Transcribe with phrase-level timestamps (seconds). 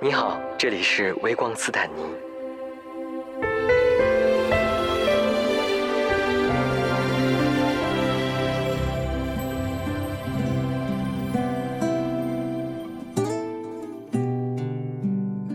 [0.00, 2.02] 你好，这里是微光斯坦尼。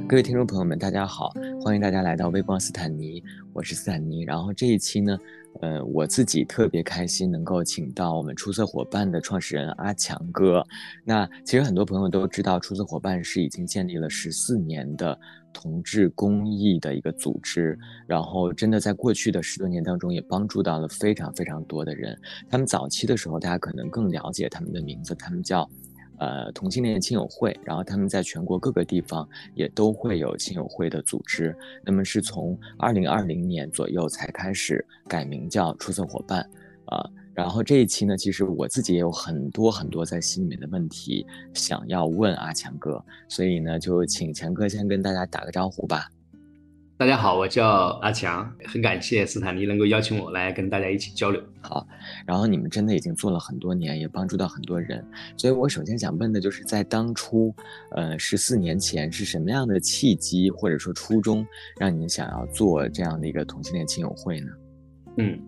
[0.07, 3.21] 各位听众朋友们，大家好，欢迎大家来到微光斯坦尼，
[3.52, 4.23] 我是斯坦尼。
[4.23, 5.20] 然后这一期呢，
[5.61, 10.65] 呃，我自己特别开心能够请到我们出色伙伴的创始人阿强哥。
[11.04, 15.18] 那其实很多朋友都知道，出色伙伴是已经建立了十四年的
[15.51, 22.18] 同志公益的一个组织，然后真的在过去的十多年当中也帮助到了非常非常多的人。
[22.50, 25.70] 他们早期的时候，大家可能更了解他们的名字，他们叫。
[26.18, 31.56] 呃，同性恋亲友会，然后他们在全国各个地方也都会有亲友会的组织。
[31.86, 36.42] 那么是从二零二零年左右才开始改名叫出色伙伴，
[36.86, 46.09] 啊，然后这一期呢，其实我自己也有很多很多在心里面的问题想要问阿强哥，所以呢，就请强哥先跟大家打个招呼吧。
[47.00, 51.40] 大家好，我叫阿强，很感谢斯坦尼能够邀请我来跟大家一起交流。
[51.62, 51.88] 好，
[52.26, 55.06] 然后你们真的已经做了很多年，也帮助到很多人，
[55.38, 57.53] 所以我首先想问的就是，在当初，
[57.92, 61.45] 呃，十四年前是什么样的契机或者说初衷，
[61.80, 64.48] 让你想要做这样的一个同性恋亲友会呢？
[65.18, 65.40] 嗯，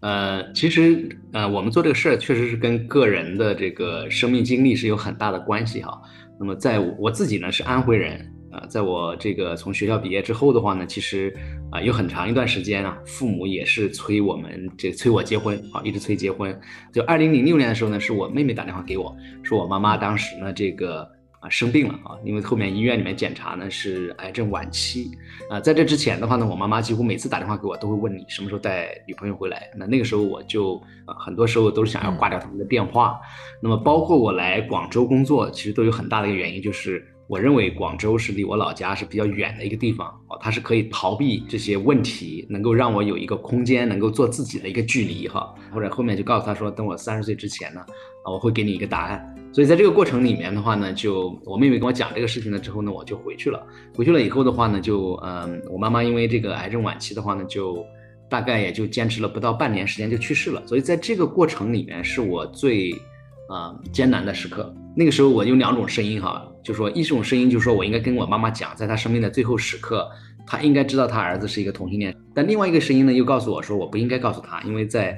[0.00, 6.00] 呃，其实呃，我们做这个事儿确实是跟个人的这个生命经历是有很大的关系哈。
[6.40, 8.33] 那么在我自己呢是安徽人。
[8.54, 11.36] 啊，在我这个从学校毕业之后的话呢，其实
[11.72, 16.56] 啊有很长一段时间啊，父母也是催我们这催我结婚啊，一直催结婚。
[16.92, 21.02] 就二零零六年的时候呢，是我妹妹打电话给我说，我妈妈当时呢这个
[21.40, 25.10] 啊生病了啊，因为后面医院里面检查呢是癌症晚期
[25.50, 25.58] 啊。
[25.58, 29.68] 在这之前的话呢，我妈妈几乎每次打电话给我都会问你什么时候带女朋友回来。
[29.76, 33.18] 那那个时候我就啊很多时候都是想要挂掉他们的电话。
[33.60, 37.04] 那么包括我来广州工作，其实都有很大的一个原因就是。
[37.26, 45.54] 我认为广州是离我老家是比较远的一个地方哦，它是可以逃避这些问题，能够让我有一个空间，能够做自己的一个距离哈。
[45.72, 47.80] 或者后面就告诉他说，等我三十岁之前呢，
[48.24, 49.34] 啊，我会给你一个答案。
[49.54, 53.66] 所以在这个过程里面的话呢，就我妹妹跟我讲这个事情了之后呢，我就回去了。
[53.96, 57.82] 回去了以后的话呢，就嗯，我妈妈因为这个癌症晚期的话呢，就
[58.28, 60.62] 大概也就坚持了不到半年时间就去世了。
[60.66, 62.92] 所以在这个过程里面是我最
[63.48, 64.74] 啊艰难的时刻。
[64.94, 66.46] 那个时候我有两种声音哈。
[66.64, 70.08] 就说一种声音，就是说我应该跟我妈妈讲，在她生命的最后时刻，
[70.46, 72.16] 她应该知道她儿子是一个同性恋。
[72.34, 75.14] 但另外一个声音呢，又告诉我说，我不应该告诉她，因为在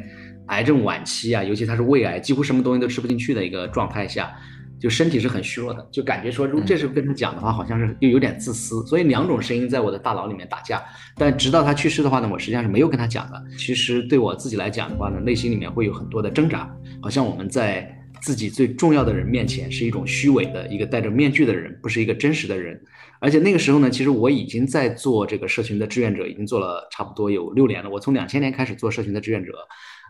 [0.48, 4.32] 癌症晚期啊，尤其他是胃癌，几乎什么东西都吃不进去的一个状态下，
[4.80, 8.84] 就身体是很虚弱的，就感觉说，如果这时候跟他讲的话，好像是又有点自私。
[8.84, 10.82] 所以两种声音在我的大脑里面打架。
[11.16, 13.40] 但直到他去世的话呢，我实际上是没有跟他讲的。
[13.56, 16.68] 其实对我自己来讲的话呢，内心里面会有很多的挣扎，
[17.00, 17.95] 好像我们在。
[18.21, 22.81] 自己最重要的人面前是一种虚伪的一个戴着面具的人，不是一个真实的人。
[23.21, 27.88] 而且那个时候呢，其实我已经在做这个社群的志愿者，已经做了差不多有六年了。
[27.88, 29.53] 我从两千年开始做社群的志愿者，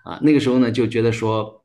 [0.04, 1.64] 啊，那个时候呢就觉得说，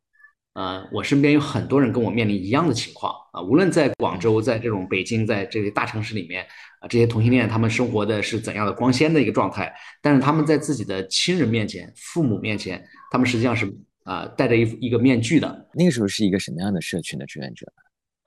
[0.54, 6.46] 呃，我身边有很多人跟我面临一样的情况啊，无论在广州，在这种北京，在这些大城市里面
[6.80, 13.74] 啊，这些同性恋他们生活的是怎样的光鲜的一个状态，但是他们在自己的亲人面前、父母面前，他们实际上是。
[14.12, 17.66] 啊，戴着一一个面具的那个时候是一个什么样的社群的志愿者？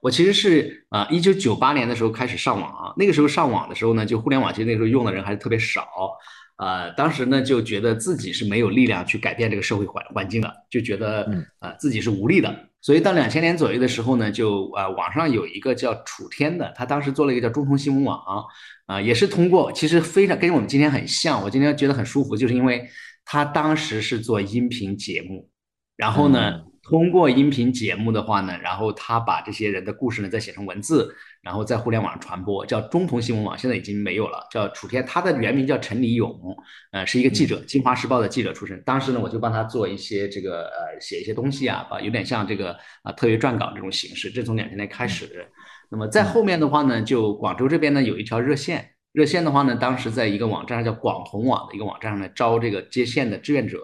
[0.01, 2.95] 我其实是啊，一九九八年的时候开始上网啊。
[2.97, 5.87] 那个时候上网的时候呢，就互联网其实那时候用的人还是特别少
[6.57, 6.89] 啊。
[6.97, 12.55] 当时呢就觉得自己是没有力量去改变这个社会环环境的，就觉得啊自己是无力的。
[12.81, 18.21] 所以到两千年左右的时候呢，就啊网上有一个叫楚天的，他当时做了一个叫中通新闻网
[18.87, 21.43] 啊，也是通过其实非常跟我们今天很像。
[21.43, 22.87] 我今天觉得很舒服，就是因为
[23.25, 25.49] 他当时是做音频节目。
[25.97, 36.37] 然后呢，通过音频节目的话呢，然后他把这些人的故事呢再写成文字，然后在互联网上传播，叫中同新闻网，现在已经没有了，叫楚天，他的原名叫陈礼勇，
[36.91, 38.83] 呃，是一个记者，京华时报的记者出身。
[38.85, 44.31] 当时呢，我就帮他做一些这个呃，写一些东西啊，啊，有点像这个啊特约撰稿这种形式。
[44.31, 45.47] 这从两千年开始，
[45.91, 48.94] 那么在后面的话呢，就广州这边呢有一条热线。
[49.15, 53.81] 热线的话呢，当时在一个网站上叫广同网的一个网站上呢招这个接线的志愿者，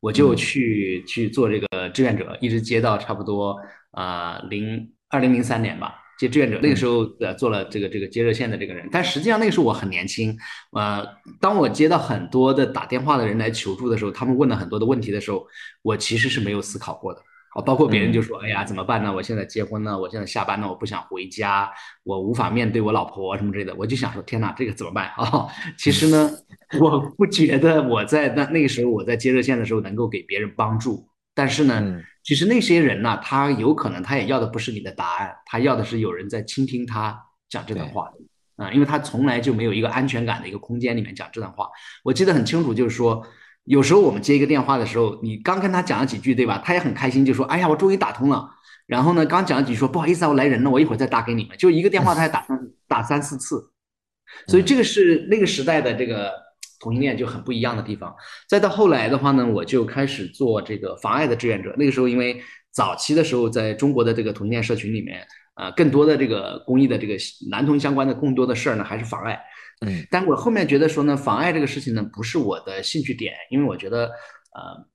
[0.00, 3.54] 我就去去做这个志愿者，一直接到差不多
[3.90, 10.34] 啊零二零零三年吧接志愿者，那个时候呃做了这个这个接热线的这个人，但实际上那个时候我很年轻，
[10.72, 11.06] 呃，
[11.38, 15.46] 当我接到很多的打电话的人来求助的时候，他们问了很多的问题的时候，
[15.82, 17.20] 我其实是没有思考过的。
[17.54, 19.12] 哦，包括别人就说，哎呀，怎么办呢？
[19.12, 21.70] 我现在结婚了，我现在下班了，我不想回家，
[22.02, 23.74] 我无法面对我老婆什么之类的。
[23.74, 25.46] 我就想说，天哪，这个怎么办啊？
[25.76, 26.30] 其实呢，
[26.80, 38.10] 我不觉得我在那那个时候我在接热线的时候能够给别人帮助，但是呢，其实那些人呢，他有可能他也要的不是你的答案，他要的是有人在倾听他讲这段话
[38.56, 41.68] 啊，因为他从来就没有一个安全感的一个空间里面讲这段话。
[42.02, 43.22] 我记得很清楚，就是说
[43.64, 46.60] 有时候我们接一个电话的时候，你刚跟他讲了几句，对吧？
[46.64, 48.48] 他也很开心，就说：“哎呀，我终于打通了。”
[48.86, 53.70] 然后呢，刚讲了几句，说：“不好意思啊，我来人了，我一会儿再打给你们。”就一个电话，他还打三 打三四次，
[54.46, 56.30] 所以这个是那个时代的这个。
[56.80, 58.12] 同性恋就很不一样的地方，
[58.48, 61.72] 再到后来的话呢，我就开始做这个妨碍的志愿者。
[61.78, 62.42] 那个时候，因为
[62.72, 65.24] 早期的时候，在中国的这个同性恋社群里面，
[65.54, 67.14] 呃，更多的这个公益的这个
[67.52, 69.40] 男同相关的更多的事儿呢，还是妨碍。
[69.82, 74.86] 嗯，但我后面觉得说呢，妨碍这个事情呢，不是我的兴趣点，因为我觉得，呃，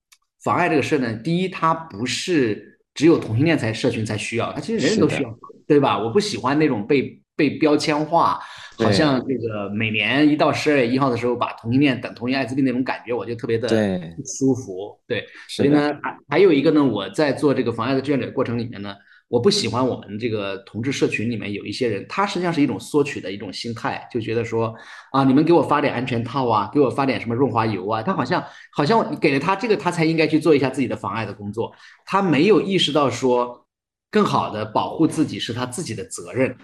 [0.44, 5.30] 妨碍这个事呢，第一，它不是只有同性恋才社群才需要，它其实人人都需要，
[5.68, 5.98] 对吧？
[5.98, 7.22] 我不喜欢那种被。
[7.38, 8.40] 被标签化，
[8.80, 15.00] 好像这个每年一到十二月一号的时候，把同性恋等同于艾滋病那种感觉，我就特别的不舒服。
[15.06, 18.96] 对，所以呢，还还有一个呢，我在做这个妨碍的志愿者过程里面呢，
[19.30, 24.74] 我不喜欢我们这个同志社群里面有一些人，他实际上是一种索取的一种心态，就觉得说
[25.12, 31.74] 啊，你们给我发点安全套啊，给我发点什么润滑油啊，他好像好像给了他这个，他才应该去做一下自己的妨碍的工作，
[32.06, 33.66] 他没有意识到说，
[34.10, 36.56] 更好的保护自己是他自己的责任。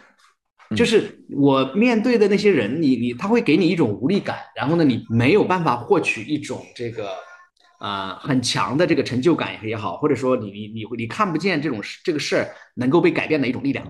[0.75, 7.09] 就是我面对的那些人，你你他会给你一种无力感，然后呢，你没有办法获取一种这个
[7.83, 13.85] 啊很强的这个成就感也好，或者说你你你你看不见这种这个事儿能够被改变的一种力量。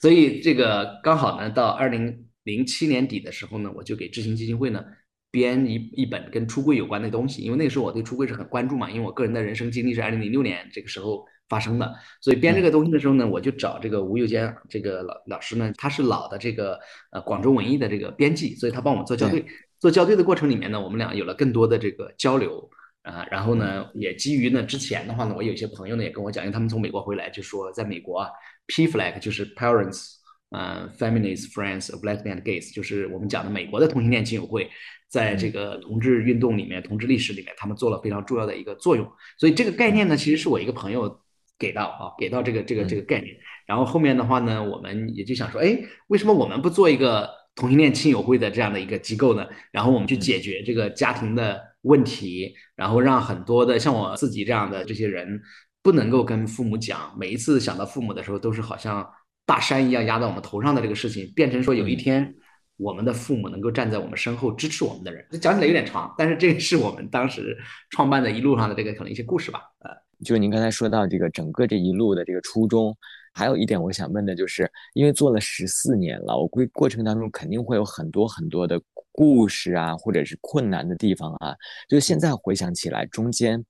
[0.00, 4.84] 所以这个刚好呢，到二零零七年底的时候呢，我就给知行基金会呢
[5.30, 11.24] 编一一本跟出柜有关的东西，因为那个时候我对出柜是很关注嘛，因为我个人的人生经历是二零零六年这个时候。
[11.48, 16.80] 发生的，所以编这个东西的时候呢，我就找这个吴又坚这个老老师呢，他是老的这个
[17.10, 19.44] 呃广州文艺的这个编辑，所以他帮我们做校对。
[19.78, 22.70] 做校对的过程里面呢，我们俩有了更多的这个交流
[23.02, 28.28] 啊，然后呢，也基于呢之前的话呢，我有些朋友呢也跟我讲，因为他们从美国回来，就说在美国啊
[28.66, 30.14] ，P flag 就是 Parents
[30.50, 34.70] 呃 Feminist Friends of Lesbian Gays，就是我们讲的美国的同性恋亲友会，
[35.08, 39.06] 在这个同志运动里面、同志历史里面，他们做了非常重要的一个作用。
[39.38, 41.20] 所以这个概念呢，其实是我一个朋友。
[41.58, 45.78] 给到啊，给到这个这个这个概念，然后后面的话呢，我们也就想说，哎，
[46.08, 49.46] 为什么我们不做一个同性恋亲友会的这样的一个机构呢？
[49.70, 55.40] 然后我们去解决这个家庭的问题，然后让很多的像我自己这样的这些人
[55.82, 59.08] 不能够跟父母讲，每一次想到父母的时候，都是好像
[59.44, 62.34] 大山一样压在我们头上的这个事情，变成说有一天
[62.76, 65.24] 我们的父母能够站在我们身后支持我们的人。
[65.40, 67.56] 讲起来有点长，但是这个是我们当时
[67.90, 69.90] 创办的一路上的这个可能一些故事吧，呃。
[70.24, 72.96] 就是您刚才说到这个整个这一路的这个初衷，
[73.32, 78.80] 还有一点我想问的就是，因为做了十四年了，我估计过程当中肯定会有很多很多的
[79.10, 81.56] 故事啊，或者是困难的地方啊。
[81.88, 83.64] 就现在回想起来，中间，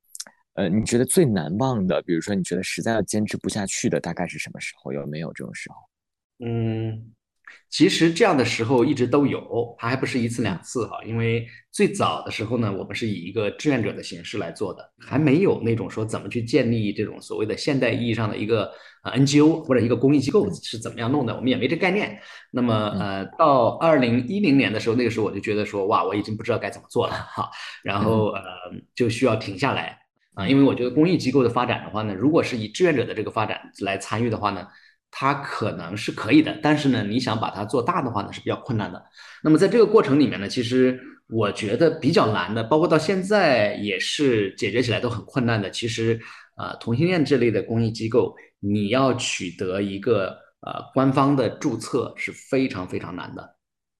[0.54, 4.92] 呃，你觉得最难忘的，比如说你觉得实在要坚持不下去的，大概是什么时候？
[4.92, 5.76] 有没有这种时候？
[6.46, 7.12] 嗯。
[7.72, 11.02] 其实这样的时候一直都有，它还不是一次两次哈。
[11.06, 18.70] 因为最早的时候呢，我们是以一个志愿者的形式来做的，还没有那种说怎么去建立这种所谓的现代意义上的一个
[19.04, 22.20] 呃 NGO 或者一个公益机构是怎么样弄的，我们也没这概念。
[22.50, 27.48] 那么呃，到二零一零年的时候，那个时候我就觉得说哇，我已经不知道该怎么做了哈，
[27.82, 28.42] 然后呃
[28.94, 29.96] 就需要停下来
[30.34, 34.69] 啊，因为我觉得公益机构的发展的话呢，如果是以志愿者的这个发展来参与的话呢。
[35.14, 39.00] 它可能是可以的，但是呢，你想把它做大的话呢是比较困难的。
[39.44, 45.70] 那么在这个过程里面呢，其实我觉得比较难的，包括到现在也是解决起来都很困难的。
[45.70, 46.19] 其实，
[46.56, 50.28] 呃，同性恋这类的公益机构，你要取得一个
[50.62, 53.56] 呃官方的注册是非常非常难的。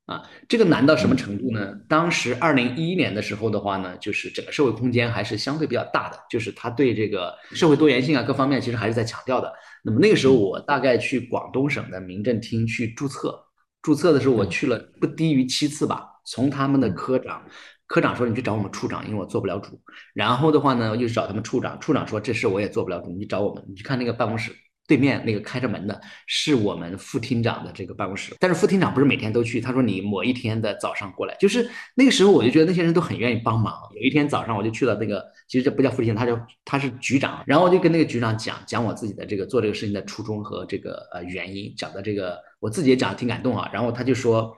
[0.07, 1.75] 啊，这个难到什么程度呢？
[1.88, 9.52] 当时二零一一年的时候的话呢，就是整个社会空间还是相对比较大的，就是他对这个社会多元性啊各方面其实还是在强调的。
[9.83, 13.39] 那么那个时候我大概去广东省的民政厅去注册，
[13.83, 17.45] 注册的时候我去了不低于七次吧，从他们的科长，
[17.87, 19.81] 科长说你去找我们处长，因为我做不了主。
[20.15, 24.53] 然后的话呢，又去找他们处长，处长说这事我也做不了主，你找我们，你去看那个办公室。
[24.93, 29.59] 对面那个开着门的是我们副厅长的这个办公室，但是副厅长不是每天都去。
[29.59, 33.75] 他说你某一天的早上过来，就是那个时候我就觉得那些人都很愿意帮忙。
[33.95, 37.43] 有一天早上我就去了那个，其实这不叫副厅，他叫他是局长。
[37.47, 43.71] 然后我就跟那个局长讲讲我自己的这个做这个事情的初衷和这个呃原因，讲的这个我自己也讲的挺感动啊。
[43.73, 44.55] 然后他就说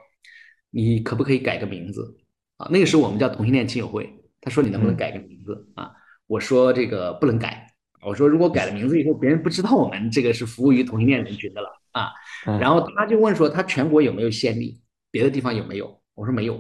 [0.71, 2.17] 你可不可以改个名字
[2.57, 2.67] 啊？
[2.73, 5.93] 那个时候我们叫同性恋亲友会，他说你能不能改个名字啊？
[6.27, 7.69] 我说这个不能改。
[8.05, 12.09] 我说，如果改了名字以后，别人不知道我们这个是服务于同性恋人群的了啊。
[12.61, 14.81] 然后他就问说，他全国有没有先例？
[15.11, 16.01] 别的地方有没有？
[16.15, 16.57] 我说没有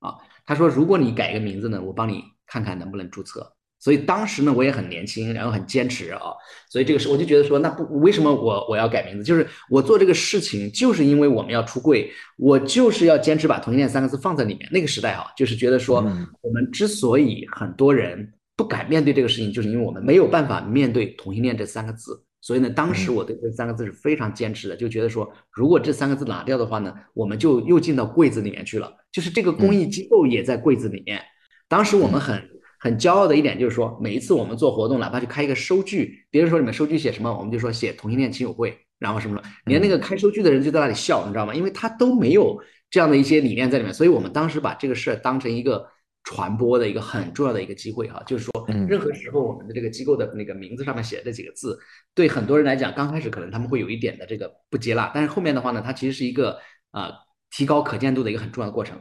[0.00, 0.14] 啊。
[0.44, 3.52] 他说，如果你改一个名字呢，我帮你看看能不能注册。
[3.78, 6.32] 所以当时呢，我也很年轻，然后很坚持啊，
[6.70, 9.22] 所以这个时候我就觉得说，那不为什么我我要改名字？
[9.22, 14.68] 就是我做这个事情，就是因为我们要出柜，我就是要坚持把同性恋三个字放在里面。
[14.72, 15.98] 那个时代啊，就是觉得说，
[16.40, 22.22] 我们之所以很多人不敢面对这个事情，就是因为我们没有办法面对同性恋这三个字。
[22.40, 31.20] 所以呢，当时我对这三个字是非常坚持的，就觉得说，如果这三个字拿掉的话呢，我们就又进到柜子里面去了，就是这个公益机构也在柜子里面。
[31.68, 32.40] 当时我们很
[32.78, 41.52] 很骄傲的一点就是说，每一次我们做活动，哪怕去开一个收据，别人说你们收据写什么，我们就说写同性恋亲友会，然后什么，连那个开收据的人就在那里笑，你知道吗？
[41.52, 42.56] 因为他都没有
[42.88, 45.84] 这样的一些理念在里面，所以我们当时把这个事儿当成一个。
[46.26, 51.78] 传播的一个很重要的一个机会哈，就是说，任何时候我们的这个机构的那个名字上面写的这几个字，
[52.14, 56.58] 对很多人来讲，刚开始可能他们会有一点的这个不接纳，但是后面的话呢，它其实是一个
[56.90, 57.12] 啊
[57.52, 59.00] 提高可见度的一个很重要的过程。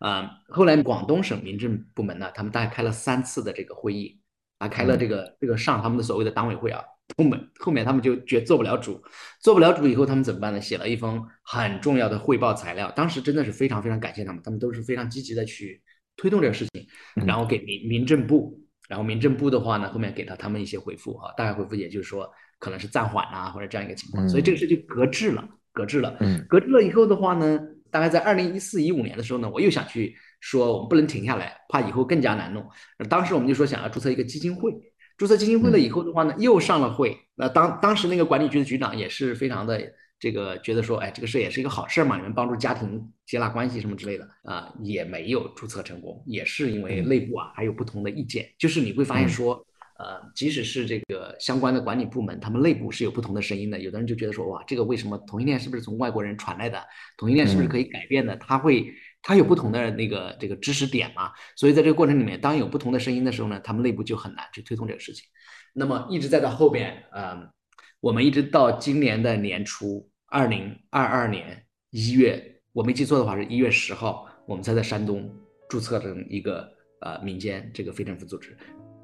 [0.00, 4.20] 啊，后来广东省民政部门呢，他们大概开了三次的这个会议，
[4.58, 6.82] 啊，开了这个这个上他们的所谓的党委会啊，
[7.16, 9.00] 后面后面他们就觉做不了主，
[9.40, 10.60] 做不了主以后他们怎么办呢？
[10.60, 15.80] 写了一封很重要的汇报材料，当时真的是非常非常感谢他们，他们都是非常积极的去。
[16.16, 16.86] 推动这个事情，
[17.26, 26.16] 然后给民民政部，然后民政部的话呢，后面给到他们一些回复啊，大概回复也就是说可能是暂缓啊，或者这样一个情况，所以这个事就搁置了，搁置了，
[26.48, 32.64] 搁置了以后的话呢，大概在二零一四一五年的时候呢，我又想去说我们不能停下来，怕以后更加难弄，
[33.08, 34.72] 当时我们就说想要注册一个基金会，
[35.16, 39.80] 注册基金会了以后的话呢，又上了会，那当当时那个管理局的局长也是非常的。
[40.24, 48.48] 这个觉得说，哎，这个事也是一个好事嘛，你们帮助家庭接纳关系什么之类的啊，也没有注册成功，也是因为内部啊还有不同的意见。
[48.58, 49.62] 就是你会发现说，
[49.98, 53.78] 呃，即使是这个相关的管理部门，他们内部是有不同的声音的。
[53.78, 56.82] 有的人就觉得说，哇，这个为什么同性恋是不是从外国人传来的？
[57.18, 58.34] 同性恋是不是可以改变的？
[58.38, 58.90] 他会，
[59.20, 61.32] 他有不同的那个这个知识点嘛。
[61.54, 65.26] 所以在这个过程里面，当有不同的声音的时候呢，他们内部就很难去推动这个事情。
[65.74, 67.46] 那么一直再到后边，嗯，
[68.00, 70.10] 我们一直到今年的年初。
[70.34, 75.30] 二零二二年一月，我没记错的话是一月十号，我们才在山东
[75.68, 76.68] 注册成一个
[77.02, 78.58] 呃民间这个非政府组织。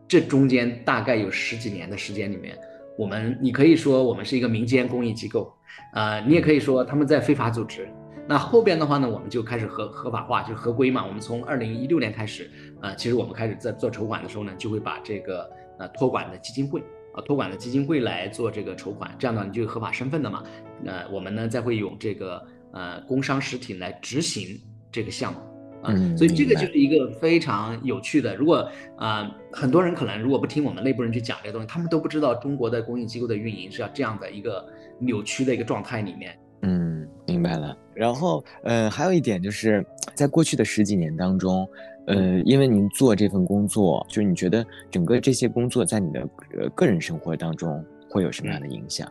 [0.09, 2.59] 这中间大概有十几年的时间里面，
[2.99, 5.55] 我们你可以说我们是一个民间公益机构，
[5.93, 7.89] 啊，你也可以说他们在非法组织。
[8.27, 11.07] 那后边的话呢，我们就开始合合法化，就合规嘛。
[11.07, 12.51] 我们从二零一六年开始，
[12.83, 16.83] 呃，其实我们开始在做筹款的时候呢，就会把这个呃托管的基金会。
[17.13, 20.43] 啊，托管的基金会来做这个筹款，这样呢你就有合法身份的嘛。
[20.83, 24.61] 那我们呢再会用这个呃工商实体来执行
[24.93, 25.39] 这个项目
[25.83, 28.37] 啊，所以这个就是一个非常有趣的。
[28.37, 34.67] 如果啊很多人可能如果不听我们内部人去讲这个东西，他们都不知道中国的公益机构的运营是要这样的一个
[34.99, 36.39] 扭曲的一个状态里面。
[36.63, 37.00] 嗯，
[37.31, 37.77] 明白了。
[37.95, 39.85] 然后呃还有一点就是
[40.15, 41.69] 在过去的十几年当中。
[42.07, 49.07] 呃，因为您做这份工作，就你觉得整个这些工作在你的呃个人生活当中会有什么样的影响？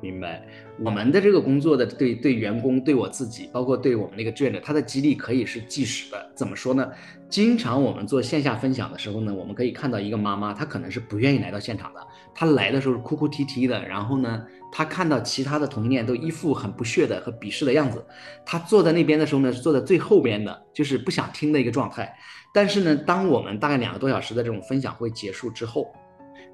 [0.00, 0.42] 明白，
[0.78, 6.32] 我们的这个工作的对对员工、对我自己，包括对我们那个志愿者，他的激励可以是即时的。
[6.34, 6.90] 怎么说呢？
[7.28, 12.00] 经常我们做线下分享的时候呢，我们可以看到一个妈妈，她可能是不愿意来到现场的，
[12.34, 18.02] 她来的时候是哭哭啼啼的，然后呢，他看到其他的同性恋都一副很不屑的和鄙视的样子，
[18.44, 22.16] 他坐在那边的时候呢，是坐在最后边的，就是不想听的一个状态。
[22.54, 25.92] 但是呢，当我们大概两个多小时的这种分享会结束之后，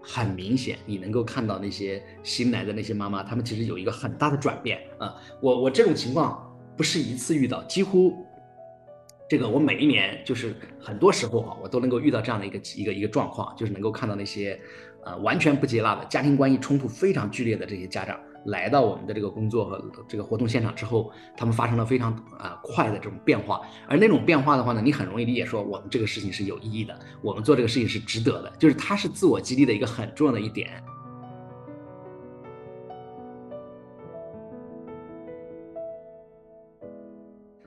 [0.02, 5.14] 很明显，你能够看到那些新来的那些妈妈，她们其实有一个很大的转变啊。
[5.40, 8.24] 我我这种情况不是一次遇到，几乎
[9.28, 14.58] 这个我每一年就是很多时候啊，我都能够遇到这样的一个一个一个状况，就是能够看到那些
[15.04, 18.18] 呃完全不接纳的家庭关系冲突非常剧烈的这些家长。
[18.44, 30.82] 来到我们的这个工作和这个活动现场之后，他们发生了非常啊快的这种变化，而那种变化的话呢，你很容易理解说我们这个事情是有意义的，我们做这个事情是值得的，就是它是自我激励的一个很重要的一点。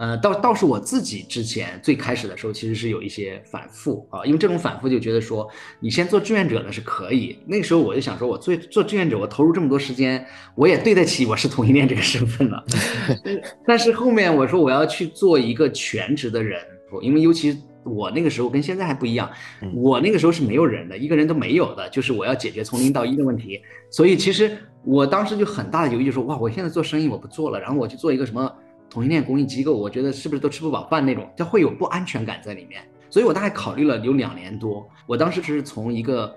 [0.02, 5.48] 呃，倒倒是我自己之前最开始的时候，其实是有一些反复啊，因为这种反复就觉得说，
[5.80, 7.38] 你先做志愿者呢是可以。
[7.46, 12.66] 那个时候我就想说，我做做志愿者，我投入这么多时间，我也对得起我是同性恋这个身份了。
[13.68, 16.60] 但是后面我说我要去做一个全职的人，
[17.04, 19.30] 因为尤其我那个时候跟现在还不一样，
[19.76, 23.62] 我那个时候是没有人的，一个人都没有的，就是我要解决从零到一的问题。
[23.92, 28.52] 所以其实我当时就很大的犹豫，就说哇，我现在做生意我不做了，然后我去做一个什么。
[28.92, 32.84] 同性恋公益机构，我觉得是不是都吃不饱饭那种，它会有不安全感在里面。
[33.10, 34.88] 所以我大概考虑了有两年多。
[35.08, 36.36] 我当时是从一个，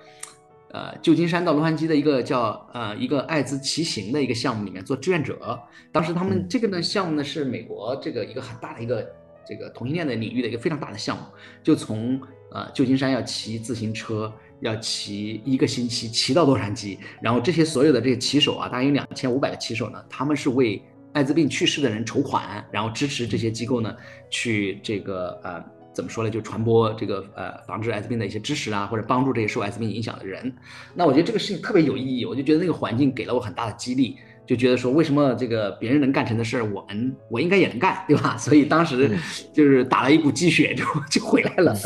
[0.71, 5.61] 呃，旧金山到洛杉矶的一个叫呃一个艾滋骑行的一个项目里面做志愿者。
[5.93, 9.07] 当时他们这个呢项目呢是美国这个一个很大的一个
[9.47, 11.23] 这个同性恋的领域的一个非常大的项目，
[11.63, 12.21] 就从
[12.51, 16.99] 呃，旧金山要骑自行车，要骑一个星期，骑到洛杉矶。
[17.21, 20.83] 然后这些所有的这些骑手啊，大约有两千五百个骑手呢，他们是为
[21.15, 23.97] 艾滋病去世的人筹款，然后支持这些机构呢，
[24.29, 25.65] 去这个呃。
[25.95, 26.29] 怎么说呢？
[26.29, 30.53] 就传播这个呃防治艾滋病的一些知识啊，或者帮助这些受艾滋病影响的人。
[30.93, 38.35] 那我觉得这个事情特别有意义，我就觉得那个环境给了我很大的激励，就觉得说为什么这个别人能干成的事儿，我们我应该也能干，对吧？
[38.43, 39.09] 所以当时
[39.53, 41.77] 就是打了一股鸡血，就就回来了。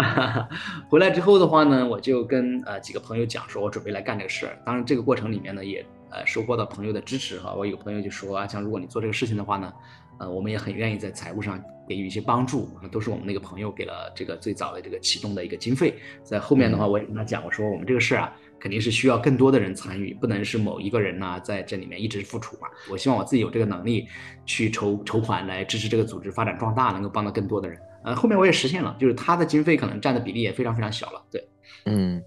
[0.88, 4.56] 回来之后的话呢，我就跟呃几个朋友讲说，我准备来干这个事儿。
[4.64, 7.52] 当然这个过程里面呢，也呃收获到朋友的支持哈。
[7.52, 9.72] 我有朋友就说啊，像如果你做这个事情的话呢。
[10.16, 15.92] 呃，我们也很愿意在财务上给予一些帮助，都是我们那个朋友给了这个最早的这个启动的一个经费。
[16.22, 22.68] 在后面的话，我也跟他讲，我说我们这个事儿啊，肯定是需要更多的人参与，不能是某一个人呢在这里面一直付出嘛。
[22.88, 24.06] 我希望我自己有这个能力
[24.46, 27.76] 去筹筹款来支持这个组织发展壮大，能够帮到更多的人。
[28.04, 31.20] 呃，后面我也实现了，就是他的经费可能占的比例也非常非常小了。
[31.28, 31.44] 对，
[31.86, 32.22] 嗯，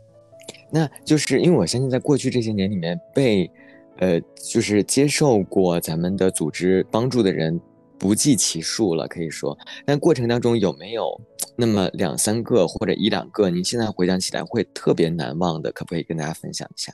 [0.69, 3.49] 那就是因为我相信在过去这些年里面被，
[3.97, 4.19] 呃，
[4.51, 7.59] 就是接受过咱们的组织帮助的人。
[7.99, 11.19] 不计其数了，可以说，但过程当中有没有
[11.55, 16.93] 那么两三个或者一两个，您现在回想起来会特别难忘的，可不可以跟大家分享一下？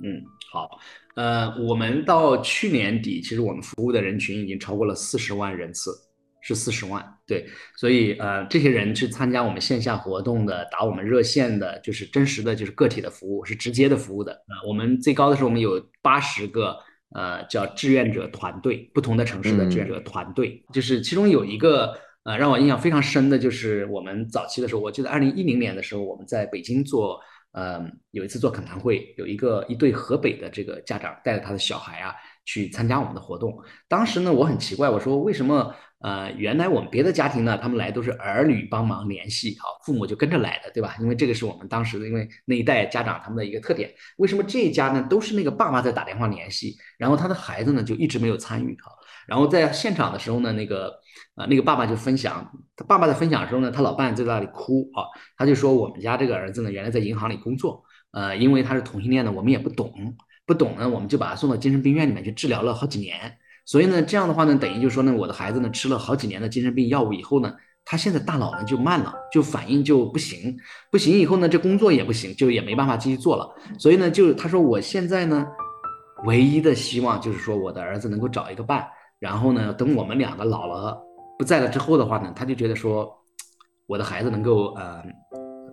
[0.00, 0.70] 嗯，好，
[1.16, 5.90] 呃，我们到去年底，其实我们服务的人群已经超过了四十万人次，
[6.40, 14.66] 是四十万，对，所以呃，这些人去参加我们线下活动的，打我们热线的，就是真实的就是个体的服务，是直接的服务的啊。
[14.66, 16.76] 我们最高的时候，我们有八十个。
[17.14, 27.18] 呃，叫志愿者团队，不同的城市的志愿者团队，就是其中有一个呃，让我印象非常深的，就是我们早期的时候，我记得二零一零年的时候，我们在北京做，
[27.52, 32.14] 呃，有一次做恳谈会，有一个一对河北的这个家长带着他的小孩啊。
[32.44, 35.74] 去参加我们的活动，当时呢，我很奇怪，我说为什么？
[36.00, 40.96] 呃，原来我们别的家庭呢，他们来都是儿女帮忙联系，好，父母就跟着来的，对吧？
[41.00, 43.92] 因为这个是我们当时的，因为那一代家长他们的一个特点。
[44.18, 48.76] 为什么这一家呢，都是那个爸爸在打电话联系，然后他的孩子呢就一直没有参与？
[48.80, 48.92] 哈，
[49.26, 50.92] 然后在现场的时候呢，那个
[51.34, 55.02] 呃那个爸爸就分享，他爸爸在分享的时候呢，他老伴在那里哭啊，
[55.36, 57.82] 他就说我们家这个儿子呢，原来在银行里工作，
[58.12, 59.92] 呃，因为他是同性恋的，我们也不懂。
[60.46, 63.36] 不懂呢，我们就把他送到精神病院里面去治疗了好几年。
[63.68, 67.52] 所以呢，这样的话呢，等于就说呢，我的孩子呢吃了好几年的精神病药物以后呢，
[67.84, 70.56] 他现在大脑呢就慢了，就反应就不行，
[70.90, 73.46] 不行以后呢，这工作也不行，就也没办法继续做了。
[73.78, 75.46] 所以呢，就他说我现在呢，
[76.24, 80.98] 唯一的希望就是说我的儿子能够找一个伴，然后呢，等我们两个老了
[81.38, 83.06] 不在了之后的话呢，他就觉得说
[83.86, 85.04] 我的孩子能够呃。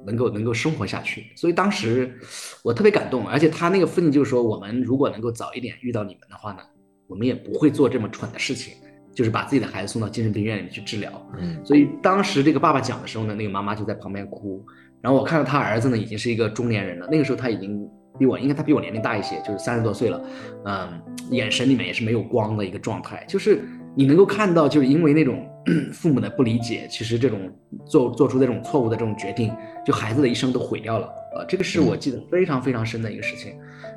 [0.05, 2.15] 能够能够生活下去，所以当时
[2.63, 6.59] 我特别感动，而且他那个父亲就说，我们如果能够早一点遇到你们的话呢，
[7.07, 8.73] 我们也不会做这么蠢的事情，
[9.13, 11.11] 就是把自己的孩子送到精神病院里面去治疗。
[11.39, 14.65] 嗯，所以当时这个爸爸讲的时候呢，那个妈妈就在旁边哭，
[15.01, 17.87] 然后我看到他儿子呢已经是一个中年人了，那个时候他已经
[18.19, 20.21] 比我应该他比我年龄大一些，就是三十多岁了，
[20.65, 23.61] 嗯，眼神里面也是没有光的一个状态，就是
[23.95, 25.49] 你能够看到，就是因为那种。
[25.91, 27.51] 父母的不理解，其实这种
[27.87, 29.51] 做做出这种错误的这种决定，
[29.83, 31.09] 就孩子的一生都毁掉了。
[31.35, 33.53] 呃，这个是我记得非常非常深的一个事情。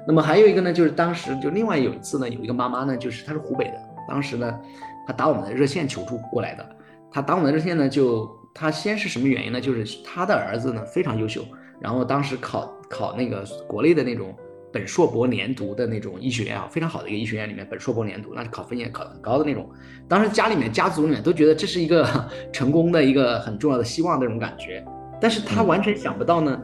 [0.07, 3.75] 那么还有一个呢，就是当时就另外有一次呢，有一个妈妈呢，就是她是湖北的，
[4.09, 4.59] 当时呢，
[5.07, 6.69] 她打我们的热线求助过来的。
[7.11, 9.61] 她打我们的热线呢，就她先是什么原因呢？
[9.61, 11.45] 就是她的儿子呢非常优秀，
[11.81, 14.35] 然后当时考考那个国内的那种。
[14.71, 19.67] 本硕博连读的那种医学院啊，非常好的一个医学院里面，本硕博连读，那是考分也考得很高的那种。
[20.07, 22.07] 当时家里面、家族里面都觉得这是一个
[22.53, 24.85] 成功的一个很重要的希望那种感觉。
[25.19, 26.61] 但是他完全想不到呢，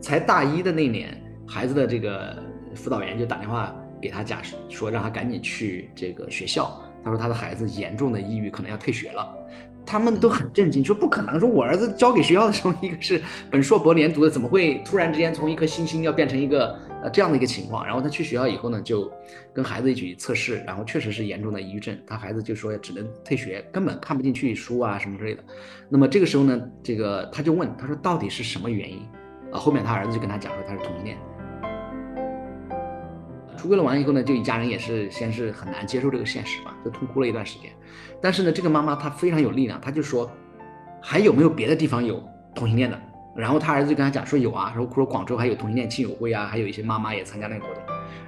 [0.00, 2.36] 才大一的那年，孩子的这个
[2.74, 6.80] 辅导员就打电话给他讲，说让他赶紧去这个学校。
[7.02, 9.36] 他说他的孩子严重的抑郁，可能要退学了。
[9.86, 17.84] 他们都很震惊，说不可能，说我儿子交给学校的时候， 一个是本硕博连读的，怎么会突然之间从一颗星星要变成一个呃这样的一个情况？
[17.84, 19.10] 然后他去学校以后呢，就
[19.54, 25.42] 跟孩子一起测试，然后确实是严重的抑郁症，他孩子就说只能退学，根本看不进去书啊什么之类的。
[25.88, 29.00] 那么这个时候呢，这个他就问他说到底是什么原因？
[29.50, 31.16] 啊，后面他儿子就跟他讲说他是同性恋。
[33.60, 37.70] 出柜了完以后呢，就一家人也是先是很难接受这个现实嘛，就痛哭了一段时间。
[38.22, 40.30] 但是呢，这个妈妈她非常有力量，她就说
[41.02, 42.22] 还有没有别的地方有
[42.54, 42.98] 同性恋的？
[43.36, 47.82] 然后他儿子就跟他讲说有啊，说说广州还有同性恋亲友会啊，还有一些妈妈也参加那个活动。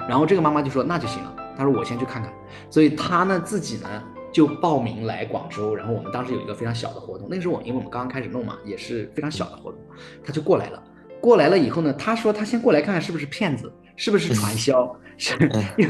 [0.06, 2.30] 然后这个妈妈就说那就行了，她说我先去看看。
[2.68, 3.88] 所以她呢自己呢
[4.30, 9.80] 就报名来广州，然后我们当时有一个非常小的活动，那个时候我因为我们刚刚开始弄嘛，也是非常小的活动，
[10.24, 10.82] 他就过来了。
[11.22, 14.94] 过来了以后呢，他说他先过来看看是不是骗子，是不是传销。
[15.16, 15.36] 是，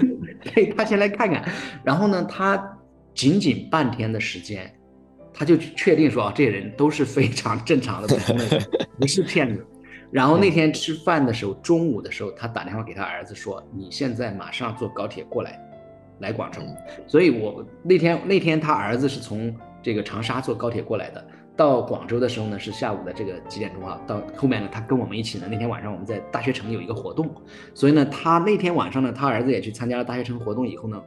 [0.55, 1.43] 对他先来看看，
[1.83, 2.63] 然后呢，他
[3.15, 4.71] 仅仅半天的时间，
[5.33, 8.49] 他就确定说啊，这些人都是非常正常的普通人，
[9.01, 9.65] 不是骗子。
[10.11, 15.59] 然后那天吃饭的时候，中午的时候，他打电话给他儿子说：“你现在马上坐高铁过来，
[16.19, 16.61] 来广州。”
[17.09, 21.27] 所以，我那天那天他儿子是从这个长沙坐高铁过来的。
[21.57, 24.01] 到广州的时候呢，是下午的这个几点钟啊？
[24.07, 25.47] 到后面呢，他跟我们一起呢。
[25.51, 27.31] 那天晚上我们在大学城有一个活动，
[27.75, 31.01] 所以呢，他那天晚上呢，他儿子也去参加了大学城活动以后呢，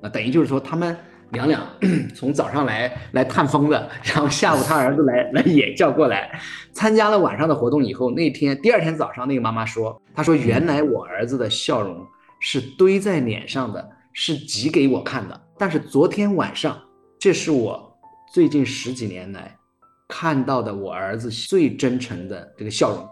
[0.00, 0.96] 那等于就是说他们
[1.32, 1.62] 两两
[2.16, 6.40] 从早上来来探风的，然后下午他儿子来来也叫过来
[6.72, 12.06] 参加了晚上的活动以后，那天第二天早上那个妈妈说，她说原来我儿子的笑容
[12.40, 16.76] 是堆在脸上的，是挤给我看的，但是昨天晚上，
[17.18, 17.96] 这是我
[18.32, 19.54] 最近十几年来。
[20.10, 23.08] 看到的我儿子最真诚的这个笑容。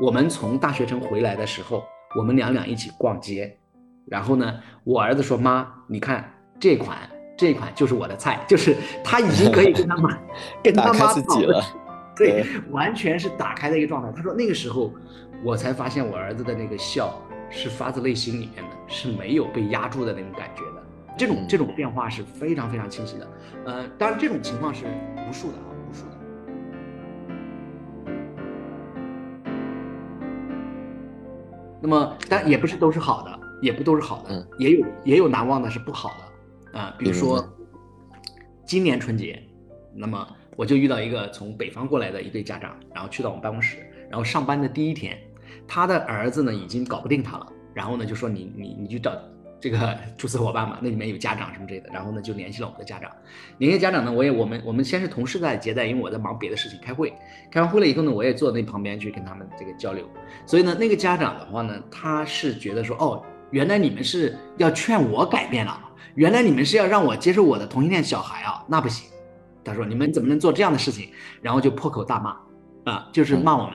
[0.00, 1.84] 我们从大学城回来的时候，
[2.18, 3.56] 我们两两一起逛街，
[4.06, 6.98] 然后呢，我儿子说：“妈，你看这款，
[7.36, 10.18] 这款就是我的菜，就是他已经可以跟他妈
[10.64, 11.62] 跟他妈跑了，
[12.16, 14.92] 对，完全是打开的一个状态。”他说：“那个时候，
[15.44, 17.14] 我才发现我儿子的那个笑
[17.50, 20.75] 是发自内心里面的，是没有被压住的那种感觉的。”
[21.16, 23.26] 这种这种变化是非常非常清晰的，
[23.64, 24.84] 呃，当然这种情况是
[25.28, 26.12] 无数的啊，无数的。
[31.80, 36.10] 那么，但也不是都是好的，也不都是好的，也有也有难忘的是不好
[36.72, 36.94] 的啊。
[36.98, 37.42] 比如说，
[38.66, 39.42] 今年春节，
[39.94, 43.78] 那么我就遇到一个从北方过来的一对家长，然后去到我们办公室，
[44.10, 45.16] 然后上班的第一天，
[45.66, 49.12] 他的儿子呢已经搞不定他了，然后呢就说你你你去找。
[49.60, 53.10] 这个 注册伙伴嘛，那里面有家长什么之类的，然后呢就联系了我们的家长，
[53.58, 57.12] 联系家长呢，我也我们我们先是同事在接待，因为我在忙别的事情开会，
[57.50, 60.08] 开完会了以后呢，我也坐那旁边去跟他们这个交流，
[60.44, 65.78] 所以呢那个家长的话呢，他是觉得说哦，原来你们是要劝我改变了，
[66.14, 69.10] 原来你们是要让我接受我的同性恋小孩啊，那不行，
[69.64, 73.72] 他说你们怎么能做这样的事情，然后就破口大骂啊，就是骂我们。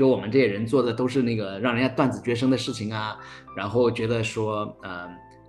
[0.00, 3.18] 说我们这些人做的都是那个让人家断子绝孙的事情啊，
[3.54, 5.08] 然后觉得说，呃，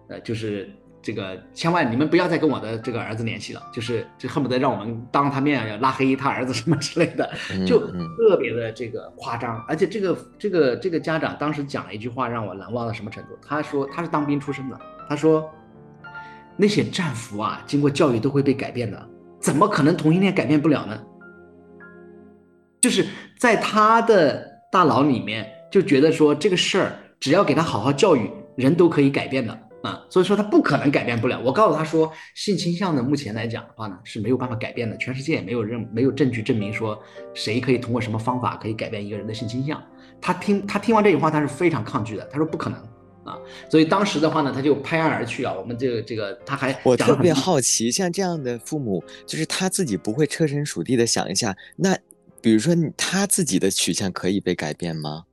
[0.10, 0.70] 呃，就是
[1.02, 7.32] 这个千万你们不要再跟我的这个儿子联系了，就是就恨不得让我们当着他面要拉黑他儿子什么之类的，
[7.66, 7.80] 就
[8.18, 9.64] 特别的这个夸张。
[9.68, 13.30] 而且这个这个这个家长当时讲了一句话让我难忘到什么程度？
[13.42, 15.50] 他说他是当兵出身的，他说
[16.58, 19.10] 那些战俘啊，经过教育都会被改变的，
[19.40, 21.02] 怎么可能同性恋改变不了呢？
[22.82, 23.06] 就是
[23.38, 31.40] 在他的大脑里面就觉得说这个事儿只要给他好好教育，人都可以改变的啊，所以说他不可能改变不了。
[31.40, 37.00] 我告诉他说，性倾向呢，目前来讲的话呢是没有办法改变的，全世界也没有任没有证据证明说
[37.36, 39.82] 谁可以通过什么方法可以改变一个人的性倾向。
[40.20, 42.80] 他听他听完这句话，他是非常抗拒的，他说不可能
[43.24, 43.38] 啊。
[43.70, 45.54] 所以当时的话呢，他就拍案而去啊。
[45.54, 51.96] 我们这个这个他还我特别好奇，像这样的父母，就是他自己不会设身处地的想一下那。
[52.42, 55.26] 比如说，他自己的取向可以被改变吗？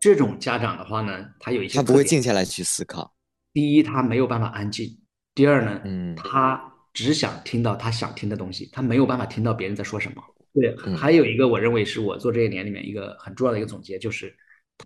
[0.00, 3.14] 这种家长的话呢，他有一些他不会静下来去思考。
[3.52, 4.98] 第一，他没有办法安静；
[5.34, 6.60] 第二呢，嗯，他
[6.92, 10.22] 只想听到他想听的东西，他没有办法听到别人在说什么。
[10.54, 14.34] 对，还有一个，我认为是我做这些年里面一个很重要的一个总结，就是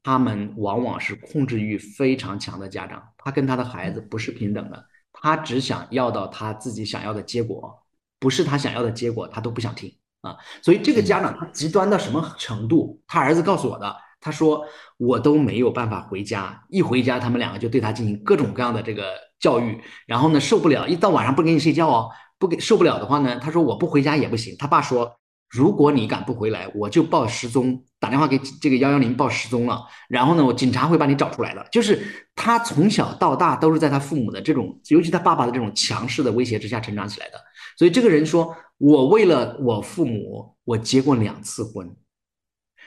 [0.02, 7.74] 他们往往是控制欲非常强的家长，他跟他的孩子不是平等的，他只想要到他自己想要的结果，
[8.18, 9.94] 不是他想要的结果，他都不想听。
[10.22, 13.00] 啊，所以这个家长他极端到什么程度？
[13.08, 14.64] 他儿子告诉我的，他说
[14.96, 22.08] 我都没有办法回家，一回家他们两个就对他进行各种各样的这个教育，然后呢受不了，一到晚上不给你睡觉哦，
[22.38, 24.54] 不给受不了的话呢，他说我不回家也不行。
[24.60, 25.12] 他爸说，
[25.50, 31.66] 如果你敢不回来，我就报失踪，打电话给这个幺幺零报失踪了，然后呢，我警察会把你找出来的。
[31.72, 32.00] 就是
[32.36, 37.40] 他从小到大都是在他父母的这种，尤其他爸爸的这种强势的威胁之下成长起来的。
[37.76, 38.56] 所以这个人说。
[38.84, 41.94] 我为了我父母，我结过两次婚，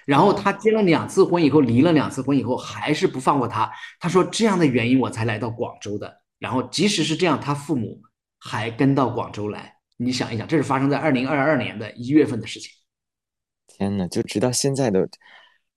[0.05, 3.71] 然后他结了两次婚以后，离了两次婚以后，还是不放过他。
[3.97, 6.21] 他说这样的原因我才来到广州的。
[6.37, 8.01] 然后即使是这样，他父母
[8.37, 9.77] 还跟到广州来。
[9.95, 12.69] 你想一想，这是发生在二零二二年的一月份的事情。
[13.65, 14.99] 天哪，就直到现在都，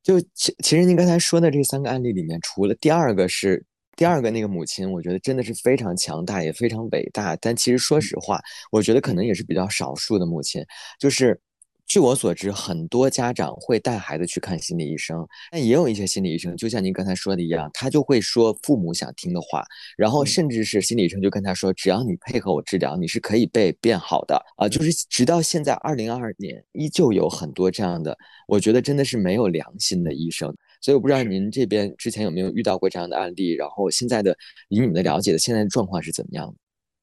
[0.02, 3.64] 就其其实您刚才说的这三个案例里面，除了第二个是。
[3.98, 7.34] 第二个那个母亲，我觉得真的是非常强大，也非常伟大。
[7.34, 10.64] 但其实说实话，我觉得可能也是比较少数的母亲。
[11.00, 11.36] 就是
[11.84, 19.64] 据我所知，很多家长会带孩子去看心理医生，但也有一些心理医生，就像您刚才说的一样，他就会说父母想听的话，
[19.96, 24.68] 然后甚至是心理医生就跟他说，只要你配合我治疗，你是可以被变好的啊。
[24.68, 30.54] 就是直到现在二零二二年，依旧有很多这样的，我觉得真的是没有良心的医生。
[30.80, 34.36] 所以我不知道您这边之前有没有遇到过这样的案例，然后现在的
[34.68, 36.54] 以你们的了解的现在的状况是怎么样的？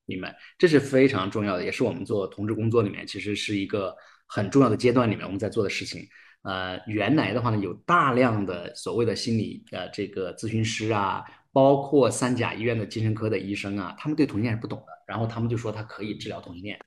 [0.07, 3.95] 明白，这是非常重要的，也是我们做同志工作里面其实是一个
[4.27, 6.07] 很重要的阶段里面我们在做的事情。
[6.43, 16.79] 呃，原来的话呢，有大量的所谓的心理呃这个咨询师啊，包括三甲医院的精神科的医生啊，他们对同性恋是不懂的，然后他们就说他可以治疗同性恋。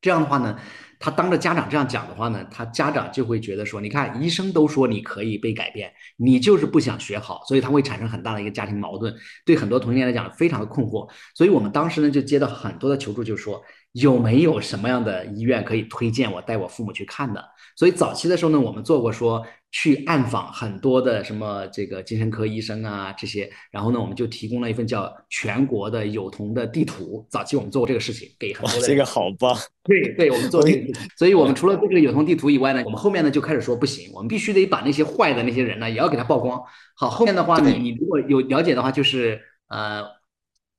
[0.00, 0.58] 这样的话呢，
[0.98, 11.08] 他当着家长这样讲的话呢，他家长就会觉得说，你看医生都说你可以被改变，你就是不想学好，所以他会产生很大的一个家庭矛盾，对很多同性恋来讲非常的困惑。
[11.34, 17.44] 所以我们当时呢就接到很多的求助，就说有没有什么样的医院可以推荐我带我父母去看的？
[17.76, 19.44] 所以早期的时候呢，我们做过说。
[19.72, 27.24] 去暗访很多的什么这个精神科医生啊这些，然后呢，我们就提供了一份叫全国的有同的地图。
[27.30, 28.88] 早期我们做过这个事情，给很多的。
[28.88, 29.56] 这个好棒。
[29.84, 30.92] 对对，我们做这个。
[31.16, 36.60] 所以我们除了做这个有同地图以外呢，我们后面呢就开始说不行，我们必须得把那些坏的那些人呢也要给他曝光。
[36.96, 40.02] 好，后面的话呢，你如果有了解的话，就是呃，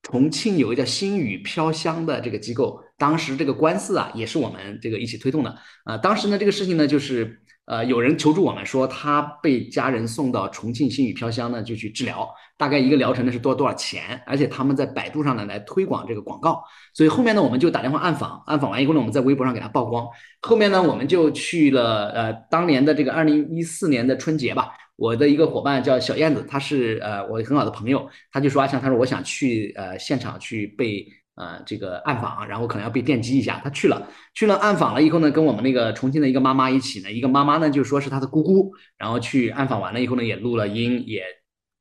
[0.01, 5.49] 重庆有一个叫星语飘香的这个机构，当时这个官司啊也是我们这个一起推动的。
[5.85, 7.41] 呃，当时呢这个事情呢就是。
[7.65, 14.19] 呃，有人求助我们说他被家人送到重庆星宇飘香呢，就去治疗，大概一个疗程呢是多多少钱？
[14.25, 16.61] 而且他们在百度上呢来推广这个广告，
[16.93, 20.05] 所以后面呢我们就打电话暗访，暗访完以后呢我们在微博上给他曝光。
[20.41, 31.07] 后面呢我们就去了呃当年的这个二零一四年的春节吧，我的一个伙伴叫小燕子，他是呃我很好的朋友，他就说阿强，他说我想去呃现场去被。
[31.35, 41.23] 呃，这个暗访，然后可能要被电击一下，他去了，去了暗访了以后呢，跟我们那个重庆的一个妈妈一起呢，一个妈妈呢就说是他的姑姑，然后去暗访完了以后呢，也录了音，也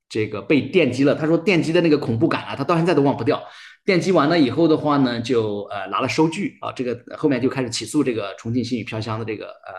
[0.08, 1.14] 这个被电击了。
[1.16, 3.42] 他说电击的那个恐怖感啊，他到现在都忘不掉。
[3.84, 9.74] 电击完了以后的话呢，就呃拿了收据啊，这个后面就开始起诉这个重庆星宇飘香的这个呃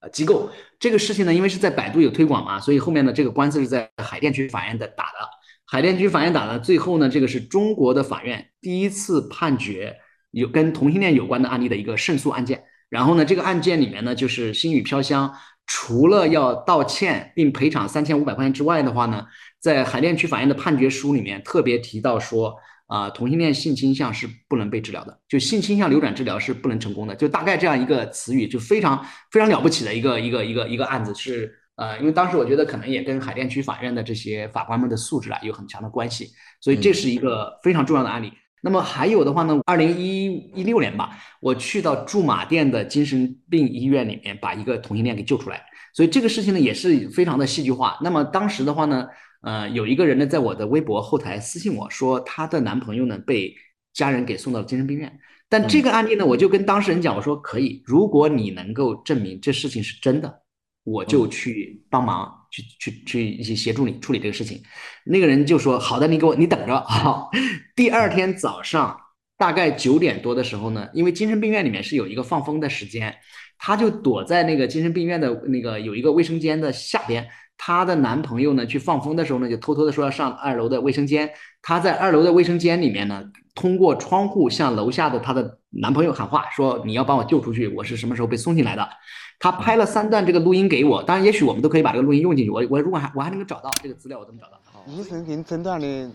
[0.00, 0.50] 呃机构。
[0.80, 5.33] 这个事情呢，因为是在百度有推广嘛，所以后面呢这个官司是在海淀区法院的打的。
[5.66, 9.96] 海淀区法院打的，最后呢，这个是中国的法院第一次判决
[10.30, 12.62] 有跟同性恋有关的案例的一个胜诉案件。
[12.90, 15.34] 然后呢，这个案件里面呢，就是星宇飘香
[15.66, 19.24] 除了要道歉并赔偿三千五百块钱之外的话呢，
[19.58, 22.54] 在海淀区法院的判决书里面特别提到说，
[22.86, 31.58] 啊，同性恋性倾向是不能被治疗的，就性倾向流转治疗是不能成功的，就大概这样一个词语，就非常非常了不起的一个一个一个一个案子是。
[31.76, 38.32] 呃，因为当时我觉得可能也跟海淀区法院的这些法官们的素质啊有很强的关系，所以这是一个非常重要的案例。
[38.62, 41.10] 那么还有的话呢，二零一一六年吧，
[41.40, 45.60] 我去到驻马店的精神病医院里面，把一个同性恋给救出来。
[45.94, 47.98] 所以这个事情呢也是非常的戏剧化。
[48.00, 49.06] 那么当时的话呢，
[49.42, 53.54] 呃，有一个人呢在我的微博后台私信我说，她的男朋友呢被
[53.92, 55.12] 家人给送到了精神病院。
[55.48, 60.40] 但这个案例呢，我就跟当事人讲，我说可以，如果你能够证明这事情是真的。
[60.84, 64.62] 我就去帮忙，去去去一起协助你处理这个事情。
[65.04, 67.30] 那个人就说：“好的，你给我，你等着。”好，
[67.74, 68.94] 第二天早上
[69.38, 73.14] 大概九点多的时候呢，因为精神病院里面是有一个放风的时间，
[73.58, 77.26] 她就躲在那个精神病院的那个有一个卫生间的下边。
[77.56, 81.30] 她的男朋友呢去放风的时候呢，就偷偷的说要上二楼的卫生间。
[81.62, 88.86] 她在二楼的卫生间里面呢，通过窗户向楼下的她的男朋友喊话，说：“你要把我救出去，我是什么时候被送进来的？”
[89.44, 92.50] 他拍了三段这个录音给我，当然，也许我们都可以把这个录音用进去。
[92.50, 94.58] 我我如果还我还能够找到这个资料，我怎么找到？
[94.86, 96.10] 医生给你诊断的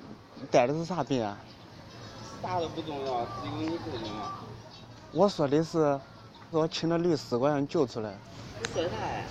[0.50, 1.38] 得的是啥病啊？
[2.42, 4.32] 啥都不重要，只有你这个重要。
[5.12, 6.00] 我说的是，
[6.50, 8.16] 我请了律师，我让你救出来。
[8.60, 9.24] 你说啥呀？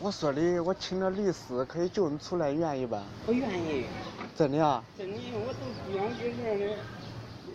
[0.00, 3.04] 我说的，我请了律师，可以救你出来，愿意吧？
[3.24, 3.84] 我愿意。
[4.36, 4.82] 真的啊？
[4.98, 6.76] 真的，我都不想这事的。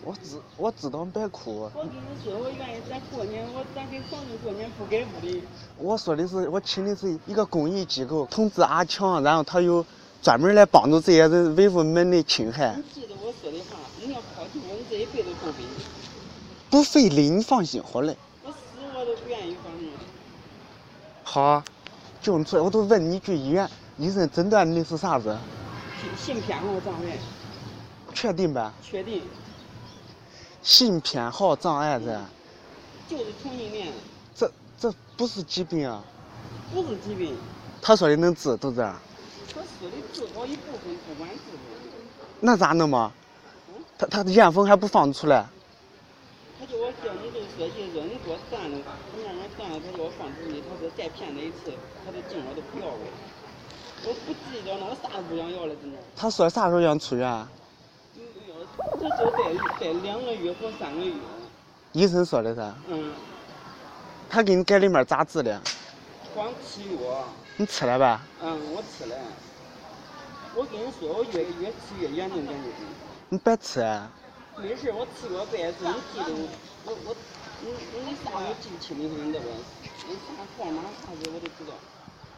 [0.04, 1.70] 我知我知道别哭。
[1.74, 5.42] 我跟你说，我愿意咱过年，我咱给房子过年不给屋里。
[5.76, 9.84] 我说的是，我请的是一个公益机构，通知阿强，然后他有
[10.22, 12.74] 专门来帮助这些人维护门的侵害。
[12.76, 15.64] 你记得我说的话，你要靠近我，你这一辈子不背。
[16.70, 18.16] 不费力，你放心好嘞。
[18.44, 18.56] 我死
[18.94, 19.90] 我都不愿意放心。
[21.24, 21.62] 好，
[22.22, 25.36] 救你出来，我都问你去医院，医生诊断的是啥子？
[26.16, 27.18] 性偏好障碍。
[28.14, 28.70] 确定呗？
[28.82, 29.22] 确定。
[30.68, 32.20] 性偏好障碍噻，
[33.08, 33.88] 就是同性恋。
[34.34, 36.04] 这这不是疾病啊。
[36.74, 37.34] 不是疾病。
[37.80, 38.76] 他说的能治，都是。
[38.76, 41.58] 他说的治好一部分，不管治不。
[42.40, 43.10] 那咋弄嘛？
[43.96, 45.46] 他他的烟风还不放出来。
[46.60, 48.76] 他叫我叫你这个说去，说你给我算了，
[49.16, 51.72] 我慢慢算了，他叫我放出去，他说再骗他一次，
[52.04, 53.00] 他的劲我都不要了。
[54.04, 55.98] 我不计较那我啥都不想要了，真的。
[56.14, 57.46] 他说啥时候想出院？
[58.98, 59.38] 这就待
[59.80, 61.12] 待两个月或三个月。
[61.92, 62.74] 医生说的噻。
[62.88, 63.12] 嗯。
[64.30, 65.60] 他给你改里面咋治的？
[66.34, 67.24] 光吃药。
[67.56, 68.20] 你吃了呗？
[68.42, 69.16] 嗯，我吃了。
[70.54, 72.68] 我跟你说，我越越吃越严重，感觉。
[73.30, 73.80] 你别吃。
[74.56, 76.32] 没事，我吃过白子，你记得
[76.84, 77.16] 我我
[77.62, 77.70] 你
[78.04, 79.48] 你啥我记不清的，你知道不？
[80.08, 81.72] 你啥号码啥子我都知道。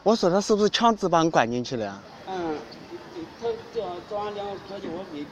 [0.02, 2.02] 我说他是不是强制把你关进去了？
[2.26, 2.56] 嗯，
[3.40, 5.24] 他叫早上两个哥叫我给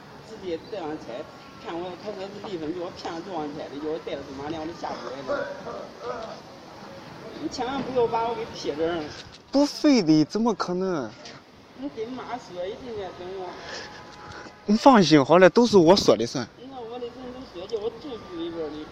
[1.71, 3.25] 我，他说是离婚，叫我骗了的，
[3.79, 5.29] 叫我带着马两我就下不来了。
[7.41, 9.03] 你千万不要把我给撇这儿。
[9.51, 11.09] 不非的，怎么可能？
[11.77, 12.75] 你跟妈说，一。
[14.65, 16.47] 你放心好了，都是我说的算。
[16.69, 18.85] 那我的人都说叫我住住里边的。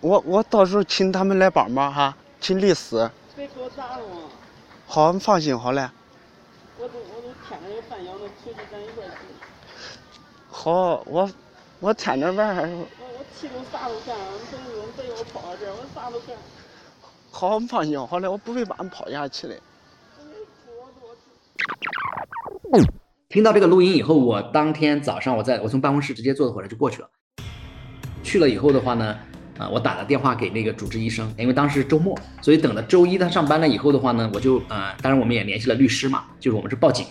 [0.00, 3.10] 我我到时候请他们来帮忙哈，请律师。
[3.36, 4.04] 别给我打了。
[4.86, 5.92] 好，你放心好了。
[6.78, 9.12] 我都我都天天有饭养着，出去咱一块去。
[10.64, 11.28] 好，我
[11.80, 12.62] 我天天玩儿。
[12.70, 12.86] 我
[13.18, 16.36] 我气我啥都干，你别你别要我跑到这儿，我啥都干。
[17.32, 19.58] 好，你放心好嘞，我不会把你抛下去的。
[23.28, 27.10] 听到这个录音以后，我当天早上我在我从办公室直接坐的火车就过去了。
[28.22, 29.18] 去了以后的话呢，
[29.70, 37.06] 我打了电话给那个主治医生，因为当时是周末，所以等到周一他上班了以后的话呢，我就呃，当然我们也联系了律师嘛，就是我们是报警，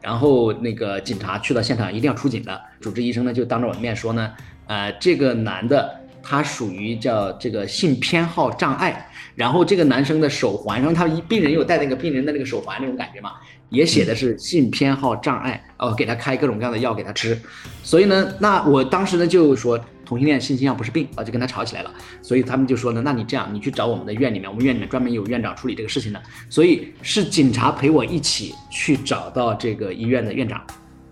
[0.00, 2.60] 然后那个警察去到现场，一定要出警的。
[2.80, 4.32] 主治医生呢就当着我的面说呢，
[4.66, 13.32] 呃，这个男的他属于叫这个性偏好障碍，然后这个男生的手环，然后他病人有戴那个病人的那个手环那种感觉嘛。
[13.68, 17.36] 也写的是性偏好障碍哦，给他开各种各样的药给他吃，
[17.82, 21.92] 所以呢，那我当时呢就说同性恋性倾向不是病啊，就跟他吵起来了。
[22.22, 30.64] 所以他们就说呢，那你这样，你去找我们的院里面，我们院里面专门有院长处理这个事情的，所以是警察陪我一起去找到这个医院的院长。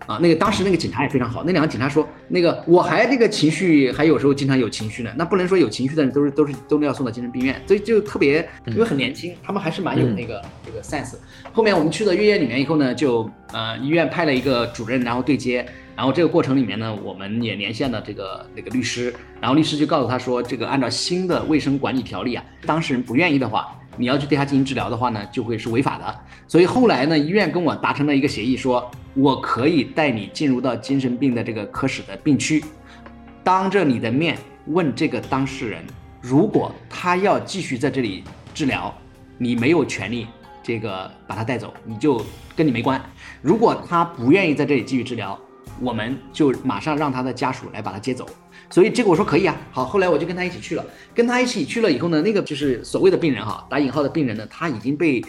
[0.07, 11.15] 啊，那个当时那个警察也非常好，那两个警察说，那个我还这个情绪，还有时候经常有情绪呢，那不能说有情绪的人都是都是都是要送到精神病院，所以就特别，因为很年轻，他们还是蛮有那个这个 sense。
[11.51, 23.79] 后面我们去了月月里面以后呢，就呃医院派了一个主任，然后对接，然后这个过程里面呢，我们也连线了这个那个律师，然后律师就告诉他说，这个按照新的卫生管理条例啊，当事人不愿意的话。
[23.97, 26.19] 你要去对他进行治疗的话呢，就会是违法的。
[26.49, 32.61] 所以后来呢，医院跟我达成了一个协议，说我可以带你进入到精神病的这个科室的病区，
[33.41, 35.81] 当着你的面问这个当事人，
[36.19, 38.21] 如果他要继续在这里
[38.53, 38.93] 治疗，
[39.37, 40.27] 你没有权利
[40.61, 42.21] 这个把他带走，你就
[42.53, 43.01] 跟你没关。
[43.41, 45.39] 如果他不愿意在这里继续治疗，
[45.81, 48.27] 我们就马上让他的家属来把他接走。
[48.69, 50.83] 所以这个我说可以啊，好，后来我就跟他一起去了，
[51.13, 55.23] 跟他一起去了以后呢，那个就是所谓的病人哈，打引号的病人呢，他已经被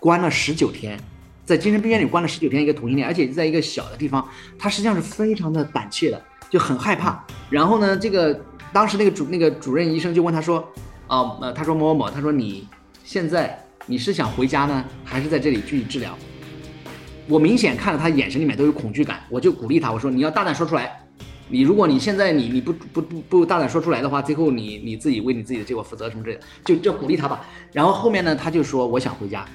[0.00, 0.98] 关了十九天，
[1.44, 4.26] 在精神病院里关了十九天，一个同性恋，而且在一个小的地方，
[4.58, 7.22] 他实际上是非常的胆怯的，就很害怕。
[7.50, 8.40] 然后呢，这个
[8.72, 10.66] 当时那个主那个主任医生就问他说，
[11.06, 12.66] 啊呃，他说某某某，他说你
[13.04, 16.16] 现在你是想回家呢，还是在这里继续治疗？
[17.28, 21.00] 我明显看到他眼神里面都有恐惧感，我就鼓励他，我说你要大胆说出来。
[21.50, 27.44] 你如果你现在你你不不不不大胆说出来的话，最后你你自己为你自己的结果负责什么之类的，就就鼓励他吧。
[27.72, 29.46] 然后后面呢，他就说我想回家。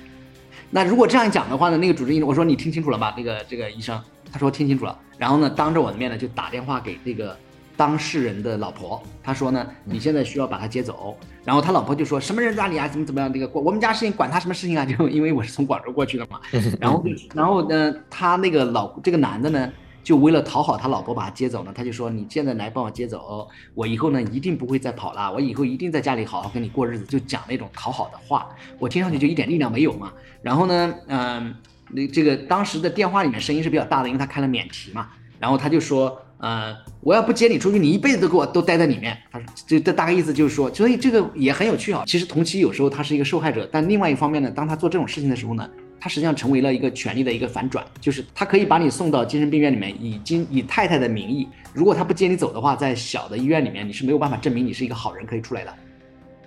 [0.71, 3.13] 那如果这样讲的话呢，那个主治医生我说你听清楚了吧？
[3.15, 4.97] 那个这个医生他说听清楚了。
[5.19, 7.38] 然后呢，当着我的面呢就打电话给那个
[7.75, 11.17] 当事人的老婆，他说呢你现在需要把他接走。
[11.43, 12.88] 然后他老婆就说什么人在你啊？
[12.88, 13.31] 怎么怎么样？
[13.31, 14.86] 那个我们家事情管他什么事情啊？
[14.86, 16.39] 就因为我是从广州过去的嘛。
[16.79, 19.71] 然后然后呢，他那个老这个男的呢？
[20.03, 30.12] 就为了讨好他老婆把他接走呢，他就说你现在来帮我接走，我以后呢一定不会再跑了，我以后一定在家里好好跟你过日子，就讲那种讨好的话，我听上去就一点力量没有嘛。
[30.41, 31.55] 然后呢，嗯，
[31.89, 35.07] 那这个当时的电话里面声音是比较大的，因为他开了免提嘛。
[35.39, 39.17] 然后他就说，呃，我要不接你出去，你一辈子都给我都待在里面。
[39.31, 42.03] 他说，这这大概意思就是说，所以这个也很有趣啊。
[42.07, 45.69] 其实同期有时候他是一个受害者，但另外一方面呢，当他做这种事情的时候呢。
[45.99, 55.73] 他实际上成为了一个权力的一个反转，就是他可以把你送到精神病院里面，以经以太太的名义，如果他不接你走的话，在小的医院里面你是没有办法证明你是一个好人可以出来的。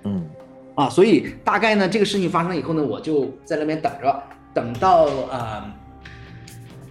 [0.04, 0.28] 嗯，
[0.74, 5.72] 啊，所以大概呢，这个事情发生了以后呢，我就在那边等着，等到呃，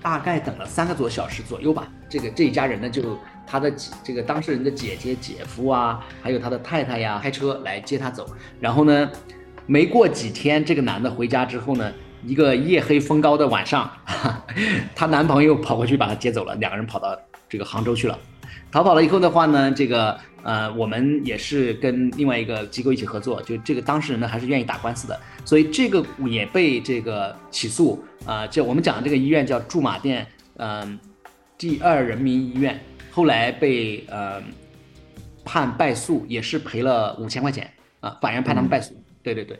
[0.01, 1.87] 大概等了三个多小时左右吧。
[2.09, 3.15] 这个这一家人呢，就
[3.45, 3.73] 他的
[4.03, 8.25] 这个当事人的姐姐、姐夫啊，还有他的太太呀，开车来接他走。
[8.59, 9.09] 然后呢，
[9.65, 11.91] 没过几天，这个男的回家之后呢。
[12.27, 13.87] 一个夜黑风高的晚上，
[14.95, 17.15] 她男朋友跑过去把她接走了，两个人跑到
[17.47, 18.17] 这个杭州去了。
[18.71, 28.47] 逃跑了以后的话呢，这个呃，我们也是跟另外一个机构一起合作，就这个当事人呢还是愿意打官司的，所以这个也被这个起诉啊。
[28.47, 30.25] 就我们讲的这个医院叫驻马店，
[30.57, 30.97] 嗯，
[31.59, 32.83] 第二人民医院，
[33.15, 34.43] 后来被呃
[35.45, 38.93] 判败诉，也是赔了五千块钱啊，法院判他们败诉。
[39.23, 39.57] 对对对。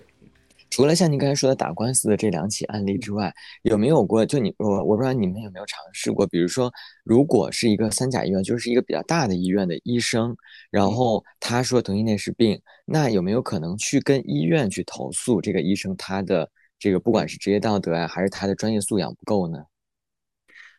[0.69, 6.69] 除了像您刚才说的打官司的这两起案例之外，有没有过就你我我不知道你们有没有尝试过，比如说
[7.05, 10.35] 如果是一个三甲医院，就是一个比较大的医院的医生，
[10.69, 19.59] 然后他说同性恋是病，那有没有可能去跟医院去投诉这个医生他的这个不管是职业道德啊，还是他的专业素养不够呢？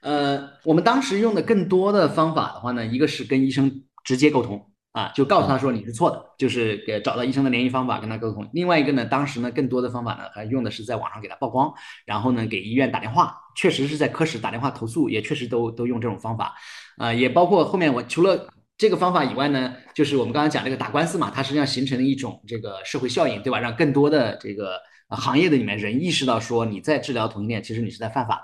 [0.03, 4.71] 呃，我们当时用的更多的方法的话呢，一个是跟医生直接沟通。
[4.93, 8.49] 啊，就告诉他说你是错的，就是给找到医生的联系方法跟他沟通。
[8.55, 11.71] 另外一个呢，当时呢更多的方法呢还用的是在网上给他曝光，
[12.07, 16.55] 然后呢给医院打电话，确实是在科室打电话投诉，也确实都都用这种方法。
[16.97, 23.61] 啊，也包括后面我除了这个方法以外呢，就是我们刚刚讲这个打官司嘛，它实际上形成了一种这个社会效应，对吧？
[23.61, 24.81] 让更多的这个
[25.11, 28.43] 行业的里面人意识到说你在治疗同性恋，其实你是在犯法的。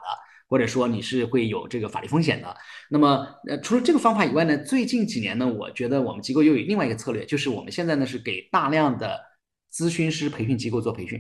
[0.53, 2.55] 或者说你是会有这个法律风险的。
[2.91, 9.19] 那么，呃，除了这个方法以外呢，最近几年呢，我觉得我们机构又有另外一个策略，就是我们现在呢是给大量的
[9.73, 11.19] 咨询师培训机构做培训。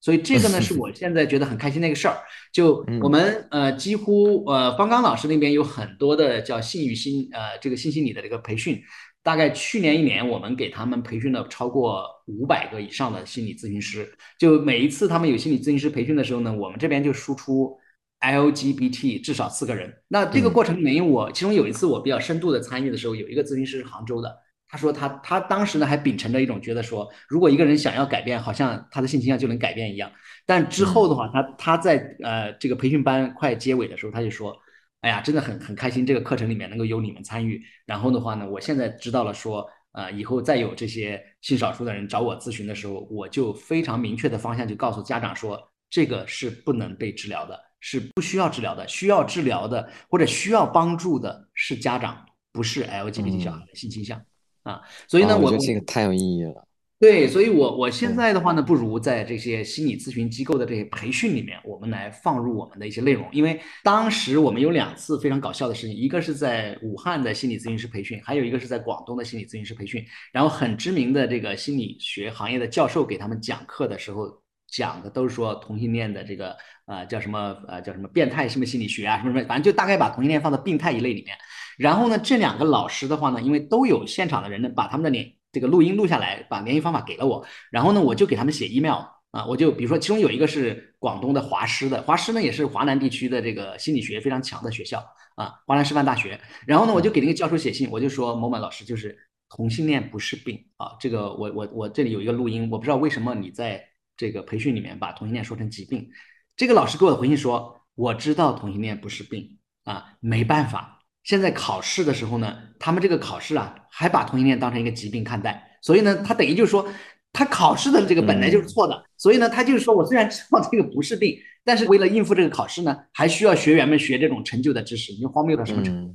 [0.00, 2.16] 所以这个呢是我现在觉得很开心的一个事儿。
[2.52, 8.82] 就我们呃几乎呃方刚老师那边有很多的叫信誉心呃这个性心理的这个培训，
[9.22, 14.12] 大概去年一年我们给他们培训了超过五百个以上的心理咨询师。
[14.40, 17.78] 就每一次他们有心理咨询师培训的时候呢，我们这边就输出。
[18.20, 24.34] LGBT 至少四个人，那这个过程里面，因为我其中有一次我比较深度的参与的时候，有一个咨询师是杭州的，
[24.68, 30.10] 他说他他当时呢还秉承着一种觉得说，如果一个人想要改变，好像他的性倾向就能改变一样。
[30.46, 34.56] 但之后的话，他他在呃这个培训班快结尾的时候，他就说，
[35.02, 37.60] 哎呀，真的很很开心，这个课程里面能够有你们参与。
[37.84, 45.60] 然后的话呢，我现在知道了说，呃，以后再有这些性少数的人找我咨询的时候，我就非常明确的方向就告诉家长说，
[45.90, 47.65] 这个是不能被治疗的。
[47.80, 54.20] 是不需要治疗的，需要治疗的或者需要帮助的是家长，不是 LGBT 小孩的性倾向
[54.62, 54.80] 啊。
[55.06, 56.66] 所以呢，我觉得这个太有意义了。
[56.98, 63.28] 对，所以我我现在的话呢，不如在这些心理咨询机构的这些培训里面，我们来放入我们的一些内容。
[63.32, 70.02] 因为当时我们有两次非常搞笑的事情，一个是在武汉的心理咨询师培训，还有一个是在广东的心理咨询师培训。
[70.32, 74.42] 然后很知名的这个心理学行业的教授给他们讲课的时候。
[74.76, 76.54] 讲的都是说同性恋的这个
[76.84, 81.36] 呃叫什么呃叫什么变态什么心理学啊什么什么，反正就大概把同性恋放到病态一类里面。
[81.78, 87.46] 然后呢，这两个老师的话呢，因为都有现场的人呢，把他们的联这个录音录下来，把联系方法给了我。
[87.70, 89.00] 然后呢，我就给他们写 email
[89.30, 94.98] 啊，我就比如说其中有一个是广东的华师的，华师呢也是华南地区的这个心理学非常强的学校
[95.36, 96.38] 啊，华南师范大学。
[96.66, 99.16] 然后呢，我就给那个教授写信，我就说某某老师就是
[99.48, 103.82] 同性恋不是病啊，这个我我我这里有一个录音，我不知道为什么你在。
[104.16, 106.08] 这个培训里面把同性恋说成疾病，
[106.56, 111.00] 这个老师给我的回信说：“我知道同性恋不是病啊，没办法。
[111.22, 116.88] 现在考试的时候呢，他们这个考试啊，还把同性恋当成一个疾病看待，所以呢，他等于就是说，
[117.32, 119.04] 他考试的这个本来就是错的。
[119.16, 126.14] 所以呢，他就是说我虽然知道这个不是病，但是为了应付这个考试呢，还需要学员们学这种陈旧的知识，你荒谬到什么程度？”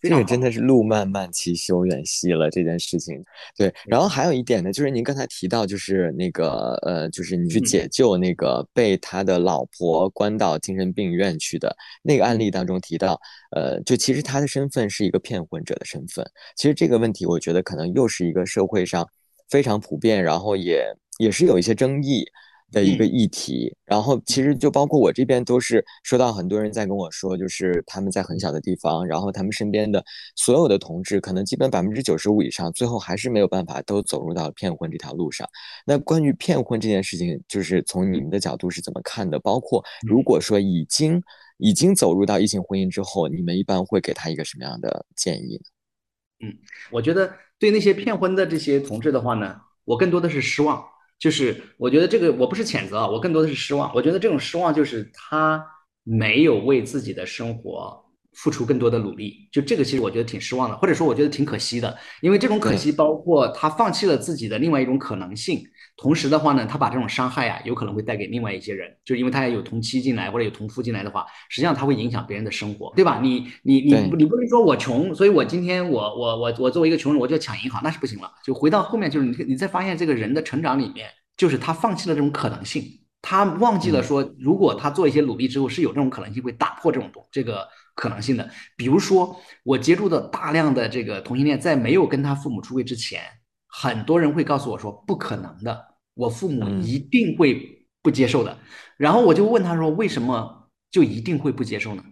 [0.00, 3.22] 这个真的是路漫漫其修远兮了，这件事情。
[3.56, 13.20] 对，然后还有一点呢，就是您刚才提到，就是那个呃，就是你去解救那个被他的老婆关到精神病院去的那个案例当中提到，
[13.54, 16.24] 呃，就其实他的身份是一个骗婚者的身份。
[16.56, 19.06] 其实这个问题，我觉得可能又是一个社会上
[19.48, 20.84] 非常普遍，然后也
[21.18, 22.24] 也是有一些争议。
[22.72, 30.04] 的一个议题，然后其实就包括我这边都是收到很多人在跟我说，就是他们在很小的地方，然后他们身边的
[30.36, 35.48] 所有的同志，可能基本百分之九十五以上，最后还是没有办法都走入到骗婚这条路上。
[35.84, 39.38] 那关于骗婚这件事情，就是从你们的角度是怎么看的？
[39.40, 41.22] 包括如果说已经
[41.58, 46.48] 已经走入到异性婚姻之后，你们一般会给他一个什么样的建议呢？
[46.48, 46.56] 嗯，
[46.90, 50.82] 我觉得对那些骗婚的这些同志的话呢，我更多的是失望。
[51.20, 53.94] 就是我觉得这个我不是谴责啊，我更多的是失望。
[53.94, 55.64] 我觉得这种失望就是他
[56.02, 58.02] 没有为自己的生活
[58.32, 61.94] 付出更多的努力，就这个其实我觉得挺失望的，或者说我觉得挺可惜的。
[62.22, 65.62] 因为这种可惜包括他放弃了自己的另外一种可能性，
[66.00, 73.20] 同时的话呢，他把这种伤害啊有可能会带给另外一些人，就因为他有同妻进来或者有同夫进来的话，实际上他会影响别人的生活，对吧？
[73.22, 78.32] 你你你你不能说我穷，所以我今天我我我我作为一个穷人我就要抢银行，那是不行了。
[78.42, 81.06] 就回到后面就是你你再发现这个人的成长里面。
[81.36, 82.84] 就是他放弃了这种可能性，
[83.22, 88.46] 他忘记了说，如果他做一些努力之后，是有这种可能性会打破这种东这个可能性的。
[88.76, 89.34] 比如说，
[89.64, 93.22] 我接触的大量的这个同性恋，在没有跟他父母出柜之前，
[93.66, 95.82] 很多人会告诉我说，不可能的，
[96.14, 98.58] 我父母一定会不接受的。
[98.96, 102.04] 然后我就问他说，为什么就一定会不接受呢？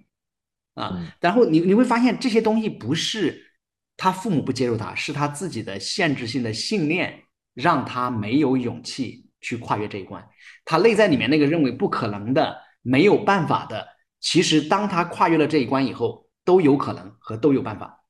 [0.74, 3.52] 啊，然后你你会发现这些东西不是
[3.96, 7.22] 他父母不接受他，是他自己的限制性的信念。
[7.54, 10.24] 让他没有勇气去跨越这一关。
[10.64, 13.84] 他内在里面那个认为不可能的、没有办法的，
[14.20, 18.04] 其实当他跨越了这一关以后，都有可能和都有办法。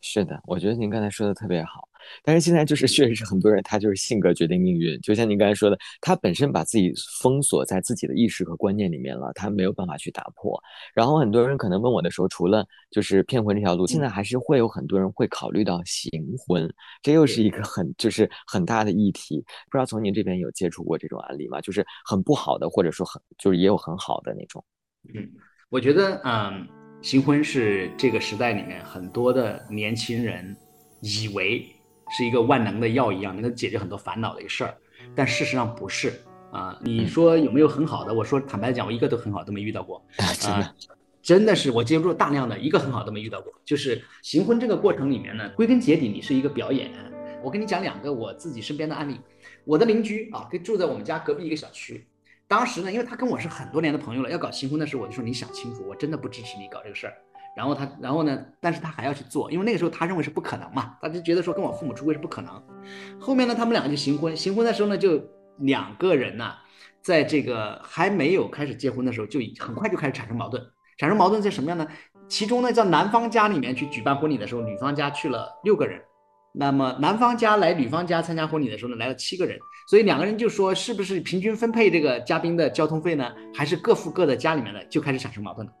[0.00, 1.87] 是的，我觉得您刚才说的特别好。
[2.22, 5.00] 但是现在就是确实是很多人，他就是性格决定命运。
[5.00, 10.60] 就像您刚才说的，他本身把自己封锁在自己的意识和观念里面了，他没有办法去打破。
[10.94, 16.68] 然后很多人可能问我的时候，除了就是骗婚这条路，现在还是会有很多人会考虑到行婚，
[17.02, 19.38] 这又是一个很就是很大的议题。
[19.70, 21.60] 不知道从您这边有接触过这种案例吗？
[21.60, 24.64] 就是很不好的，或者说很就是也有很好的那种。
[25.14, 25.28] 嗯，
[25.68, 26.66] 我觉得嗯，
[27.02, 30.56] 行婚是这个时代里面很多的年轻人
[31.00, 31.66] 以为。
[32.10, 34.74] 是一个万能的药一样，能够解决很多烦恼的一个事儿，
[35.14, 36.12] 但事实上不是
[36.50, 36.78] 啊。
[36.82, 38.12] 你说有没有很好的？
[38.12, 40.04] 我说坦白讲，我一个都很好都没遇到过
[40.46, 40.74] 啊，
[41.22, 43.52] 真的是我接触过大量的一个很好都没遇到过。
[43.64, 46.90] 就是行婚这个过程里面呢，归根结底你是一个表演。
[47.42, 49.20] 我跟你讲两个我自己身边的案例，
[49.64, 52.06] 我的邻居啊，跟住在我们家隔壁一个小区。
[52.48, 57.14] 当时呢，因为他跟我是很多年的朋友了，要搞新婚的时候，我就说你想清楚，我真的不支持你搞这个事儿。
[57.56, 58.44] 然后他，然后呢？
[58.60, 62.62] 但是他还要去做，因为那个时候他认为是不可能嘛，他就觉得说跟我父母出轨是不可能。
[63.18, 65.20] 后面呢，他们两个就行婚，行婚的时候呢，就
[65.58, 66.52] 两个人呢，
[67.02, 70.62] 在这个还没有开始结婚的时候，就很快就开始产生矛盾。
[70.98, 71.86] 产生矛盾在什么样呢？
[72.28, 76.00] 其中呢，在男方家里面去举办婚礼的时候，女方家去了六个人，
[76.52, 79.58] 那么男方家来女方家参加婚礼的时候呢，来了七个人。
[79.88, 83.32] 所以两个人就说，是不是平均分配这个嘉宾的交通费呢？
[83.54, 84.36] 还是各付各的？
[84.36, 85.72] 家里面的就开始产生矛盾了。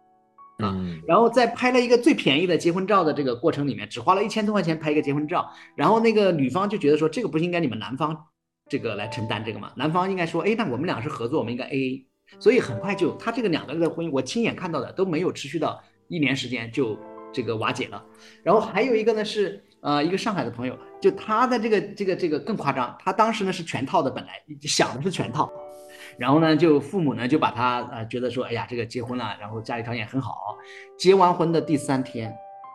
[0.58, 8.26] 啊，然后在拍了一个最便宜的结婚照的这个过程里面，只花了一千多块钱拍一个结婚照，然后那个女方就觉得说，这个不是应该你们男方
[8.68, 9.72] 这个来承担这个吗？
[9.76, 12.06] 男方应该说，哎，那我们俩是合作，我们应该 A A。
[12.40, 16.98] 所以很快就他这个两个人的婚姻，我亲眼看到的都没有持续到一年时间就
[17.32, 18.04] 这个瓦解了。
[18.42, 24.32] 然后还有一个呢是呃一个上海的朋友，就他的这个这个这个更夸张，他当时呢是全套的，本来
[24.62, 25.48] 想的是全套。
[26.18, 30.56] 然后呢，就父母呢就把他呃觉得说，哎呀，这个结婚了，然后家里条件很好。
[30.98, 32.34] 结完婚的第三天，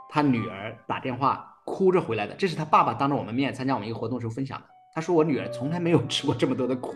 [0.09, 4.65] 他女儿打电话哭着回来的，这是他爸爸当着我们面参加我们一个活动时候分享的。
[4.95, 6.95] 他说我女儿从来没有吃过这么多的苦，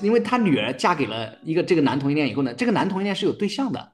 [0.00, 3.92] 因为他女儿嫁给了一个这个男同性恋以后呢，这个男同性恋是有对象的。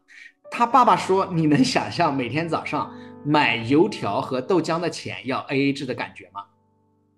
[0.53, 2.95] 他爸爸说，你能想象每天早上
[3.25, 6.45] 买油条和豆浆的钱要 A A 制的感觉吗？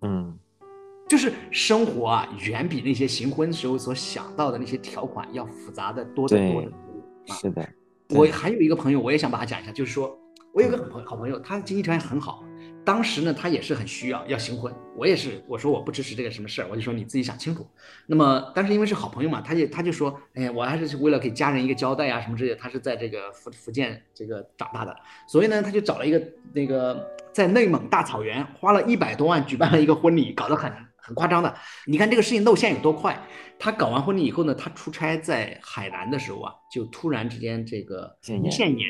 [0.03, 0.39] 嗯。
[1.13, 6.65] 就是生活啊，远比那些行婚时候所想到的那些条款要复杂的多得多。
[7.27, 7.69] 是的，
[8.09, 10.19] 我还有一个朋友，我也想把他讲一下，就是说
[10.55, 12.43] 我有个很朋好朋友，他经济条件很好。
[12.83, 17.67] 当时呢，他也是很需要要行婚，我也是，我说我不支持这个什么事儿，我就说你自己想清楚。
[18.07, 22.57] 那么，但是因为是好朋友嘛，他就他就说，哎，我还是为了给家人一个交代啊，什么之类的。
[22.57, 24.97] 他是在这个福福建这个长大的，
[25.29, 26.23] 所以呢，他就找了一个
[26.55, 30.73] 那个在内蒙大草原，花了一百多万举办了一个婚礼，搞得很
[31.03, 31.55] 很夸张的。
[31.87, 33.21] 你看这个事情露馅有多快？
[33.59, 38.89] 他搞完婚礼以后呢，他出差在海南的时候啊，就突然之间这个胰腺炎。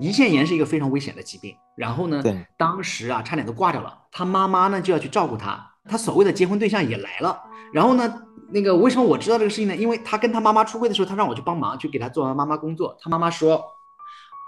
[0.00, 2.20] 胰腺炎是一个非常危险的疾病，然后呢，
[2.56, 3.96] 当时啊，差点都挂掉了。
[4.10, 7.40] 他妈妈呢就要去照顾他，他所谓的结婚对象也来了。
[7.72, 9.76] 然后呢，那个为什么我知道这个事情呢？
[9.76, 12.96] 因为他跟他妈妈出柜的时候，他让我去帮忙，去给他做完妈妈工作。
[13.00, 13.62] 他妈妈说，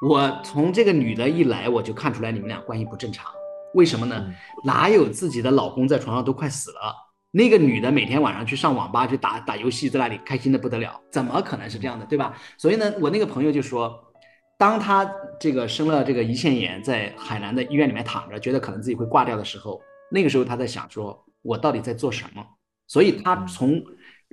[0.04, 3.30] 我从这个女的一来，我就看出来你们俩关系不正常。
[3.74, 4.34] 为什么呢？
[4.64, 6.94] 哪有自己的老公在床上都快死了，
[7.30, 12.36] 那个女的每天晚上去上网吧去打打游戏，在那里开心的不得了，怎么可能是这样的，对吧？
[12.56, 14.08] 所以呢，我那个朋友就说。
[14.58, 15.10] 当他
[15.40, 22.46] 这个生了这个胰腺炎，在海南的医院里面躺着，觉得可能自己会挂掉的时候，那个时候他在想说，我到底在做什么？
[22.86, 23.82] 所以他从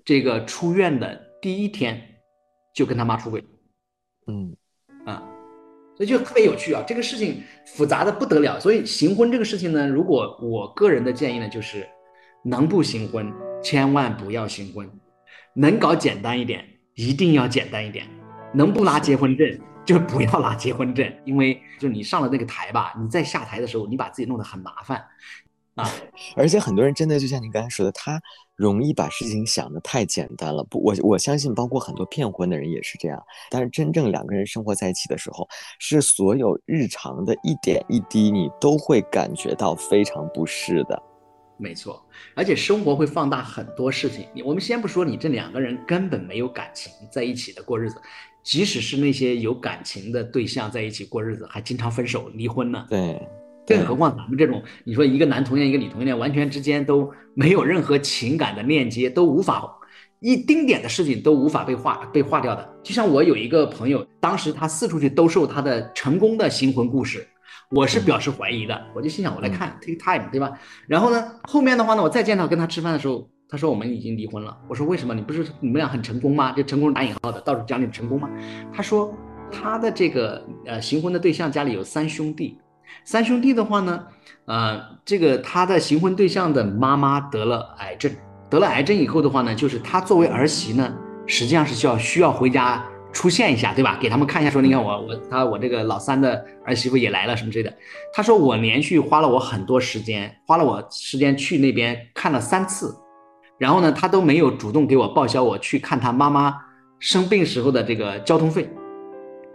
[0.05, 1.99] 这个出院的第一天
[2.75, 3.43] 就跟他妈出轨，
[4.27, 4.68] 嗯啊，
[5.99, 8.57] 所以就特别有趣啊，这个事情复杂的不得了。
[8.57, 11.85] 所以行婚这个事情呢，如果我个人的建议呢，就是
[12.45, 13.29] 能不行婚
[13.61, 14.89] 千万不要行婚，
[15.53, 18.07] 能搞简单一点一定要简单一点，
[18.53, 19.59] 能不拿结婚证。
[19.85, 25.03] 就不要拿结婚证，因为就你上了那个台吧，你在下台的时候，你把自己弄得很麻烦
[25.73, 25.89] 啊。
[26.35, 28.21] 而且很多人真的就像你刚才说的，他
[28.59, 30.61] 容易把事情想得太简单了。
[30.65, 33.23] 不，我我相信，包括很多骗婚的人也是这样。
[33.49, 35.47] 但是真正两个人生活在一起的时候，
[35.79, 41.01] 是所有日常的一点一滴，你都会感觉到非常不适的。
[41.57, 42.05] 没错，
[42.35, 44.27] 而且生活会放大很多事情。
[44.33, 48.01] 你我们先不说你这两个人根本没有感情在一起的过日子。
[48.41, 52.87] 即使是那些有感情的对象在一起过日子，还经常分手离婚呢。
[52.89, 53.21] 对，
[53.69, 59.63] 更何况咱们这种，你说一个男同性恋，一个女同性恋，完全之间都没有任何情感的链接，都无法
[60.19, 62.67] 一丁点的事情都无法被化被化掉的。
[62.83, 67.25] 就像我有一个朋友，当时他四处去兜售他的成功的新婚故事，
[67.71, 68.81] 我是表示怀疑的。
[68.95, 70.51] 我就心想，我来看 take time，对吧？
[70.87, 74.57] 然后呢，后面的话呢，我再见到跟他吃饭的时候，他说我们已经离婚了。
[74.67, 75.13] 我说为什么？
[75.13, 76.51] 你不是你们俩很成功吗？
[76.51, 78.29] 就成功打引号的，到处讲你成功吗？
[78.73, 79.15] 他说
[79.49, 82.57] 他的这个呃行婚的对象家里有三兄弟，
[83.03, 84.03] 三兄弟的话呢，
[84.45, 88.11] 呃，这个他的行婚对象的妈妈得了癌症，
[88.49, 90.93] 得了癌症以后的话呢，就是他作为儿媳呢，
[91.25, 92.83] 实际上是需要需要回家。
[93.11, 93.97] 出现一下，对吧？
[93.99, 97.75] 给他们看一下，说你看我我他我这个老三的儿媳妇也来了什么之类的。
[98.13, 102.95] 他说我连续花了我很多时间，花了我时间去那边看了三次，
[103.57, 106.55] 然后呢，他都没有主动给我报销我去看他妈妈
[106.99, 108.69] 生病时候的这个交通费。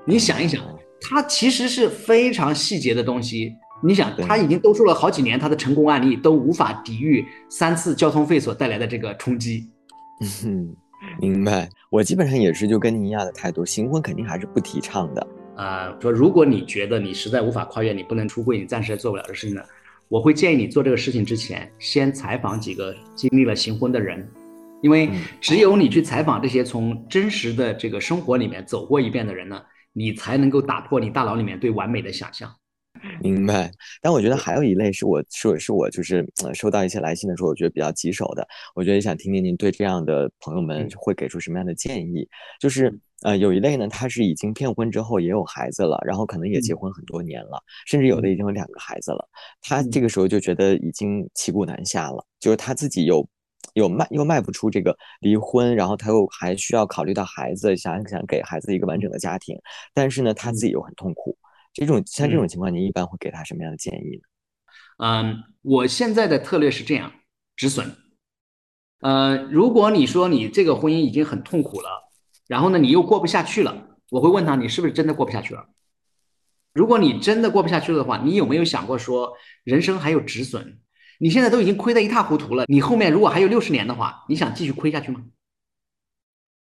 [0.05, 0.61] 你想一想，
[1.09, 3.53] 他其实是非常细节的东西。
[3.83, 9.69] 你想，他已经兜售了好几年，他的成功案例都无法抵御三次交通费所带来的这个冲击。
[10.45, 10.75] 嗯。
[11.21, 15.27] 明白，我基本上也是就跟您一样的态度，新婚肯定还是不提倡的。
[15.55, 19.63] 呃，说如果你觉得你实在无法跨越，你不能出柜，你暂时做不了这事情呢，
[20.09, 24.27] 我会建议你做这个事情之前，先采访几个经历了新婚的人，
[24.81, 25.11] 因为
[25.43, 29.61] 只有你去采访这些从真实的这个生活里面走过一遍的人呢，
[29.95, 32.55] 你才能够打破你大脑里面对完美的想象。
[33.21, 33.71] 明白，
[34.01, 36.25] 但我觉得还有一类是我是是我就是
[36.55, 38.47] 收到一些来信的时候，我觉得比较棘手的。
[38.75, 42.27] 我觉得想听听您对这样的朋友们会给出什么样的建议。
[42.61, 49.29] 就是呃，有一类呢，他是已经骗婚之后也有孩子了，然后可能也结婚很多年了，甚至有的已经有两个孩子了。
[49.61, 53.27] 他这个时候就觉得已经骑虎难下了，就是他自己有
[53.75, 59.57] 有卖又卖不出这个离婚，然后他又还需要考虑到孩子，想想给孩子一个完整的家庭，
[59.93, 61.37] 但是呢，他自己又很痛苦。
[61.73, 64.23] 这种像这种情况，您一般会给他什么样的建议呢？
[64.99, 67.13] 嗯，我现在的策略是这样，
[67.57, 67.97] 止损。
[69.01, 71.91] 呃，如果你说你这个婚姻已经很痛苦了，
[72.47, 75.67] 然后呢，你又过不下去了，我会问他，你是不是真的过不下去了？
[76.73, 79.33] 如果你真的过不下去了的话，你有没有想过说，
[79.65, 80.79] 人生还有止损？
[81.19, 85.25] 你现在都已经亏得一塌糊涂了，你后面如果还有六十年的话，你想继续亏下去吗？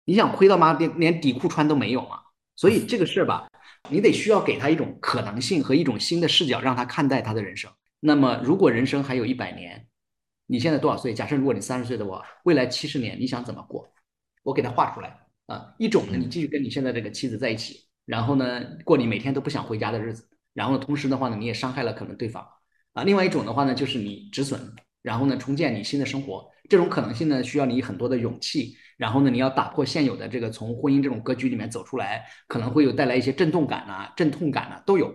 [0.04, 0.72] 你想亏到吗？
[0.74, 2.20] 连连底裤穿都没有吗？
[2.56, 3.48] 所以这个事吧。
[3.88, 7.70] 你得需要给他一种可能性和一种新的视角，让他看待他的人生。
[7.98, 9.86] 那么，如果人生还有一百年，
[10.46, 11.14] 你现在多少岁？
[11.14, 13.90] 假设如果你三十岁的话，未来七十年你想怎么过？
[14.42, 15.74] 我给他画出来啊。
[15.78, 22.46] 一种呢，你继续跟你现在这个妻子在一起，然后呢，过你每天都不想回家的日子，然后同时的话呢，你也伤害了可能对方
[23.00, 23.04] 啊。
[23.04, 24.60] 另外一种的话呢，就是你止损，
[25.02, 26.48] 然后呢，重建你新的生活。
[26.68, 28.76] 这种可能性呢，需要你很多的勇气。
[28.96, 35.08] 然后呢，你要打破现有的这个从婚姻这种格局里面走出来，可能会有带来一些震动感啊、阵痛感啊，都有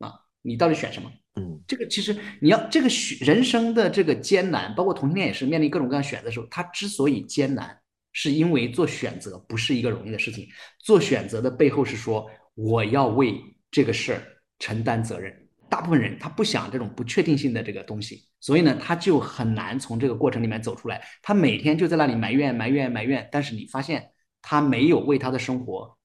[0.00, 0.12] 啊。
[0.42, 1.10] 你到底选什么？
[1.36, 7.78] 嗯，这个其实你要这个选人生的这个艰难，包括同性恋也是面临各种各样选择的时候，它之所以艰难，
[8.12, 10.48] 是因为做选择不是一个容易的事情。
[10.80, 14.22] 做选择的背后是说，我要为这个事儿
[14.58, 15.47] 承担责任。
[15.68, 21.02] 大部分人他不想这种不确定性的这个东西，所以呢，他就很难从这个过程里面走出来。
[21.22, 24.10] 他每天就在那里埋怨、埋怨、埋怨，但是你发现
[24.40, 25.96] 他没有为他的生活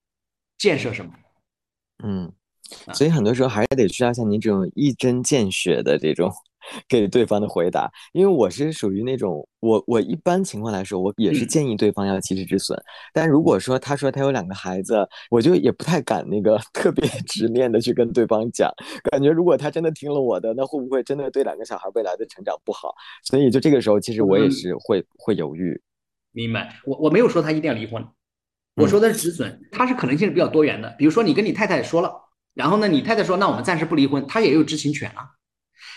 [0.57, 1.11] 建设什么。
[2.03, 2.31] 嗯，
[2.93, 6.31] 所以很多时候还是得需要像您这种一针见血的这种。
[6.87, 12.77] 给对方的回答，因为我是属于那种，我我一般情况来说，我也是建议对方要及时止损。
[13.13, 18.71] 但如果说他说他有两个孩子，我就也不太敢那个 特别直面的去跟对方讲，
[19.11, 22.93] 感觉如果他真的听了我的，那会不会真的对两个小孩未来的成长不好？
[23.23, 25.81] 所以就这个时候，其实我也是会会犹豫。
[26.31, 28.03] 明白，我我没有说他一定要离婚，
[28.75, 30.95] 我说的是止损，他是可能性是比较多元的。
[30.97, 32.11] 比如说你跟你太太说了，
[32.55, 35.29] 然后呢，你太太说那我们暂时不离婚，他也有知情权啊。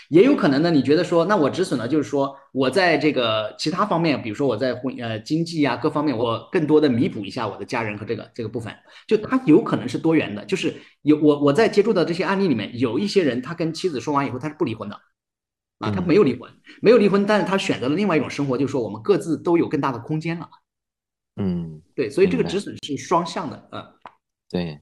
[0.09, 8.73] 也有可能呢，你觉得说，那我止损呢，就是说我在这个其他方面，比如说我在婚呃经济啊各方面，我更多的弥补一下我的家人和这个这个部分，
[9.07, 14.95] 就他有可能是多元的，就是有我我在接触的这些案例里面，有一些人他跟妻子说完以后他是不离婚的，
[15.79, 16.49] 啊，他没有离婚，
[16.81, 20.49] 没有离婚，但是他选择了另外一种生活，就是说我们各自都有更大的空间了，
[21.35, 23.83] 嗯，对，所以这个止损是双向的，嗯，
[24.49, 24.79] 对，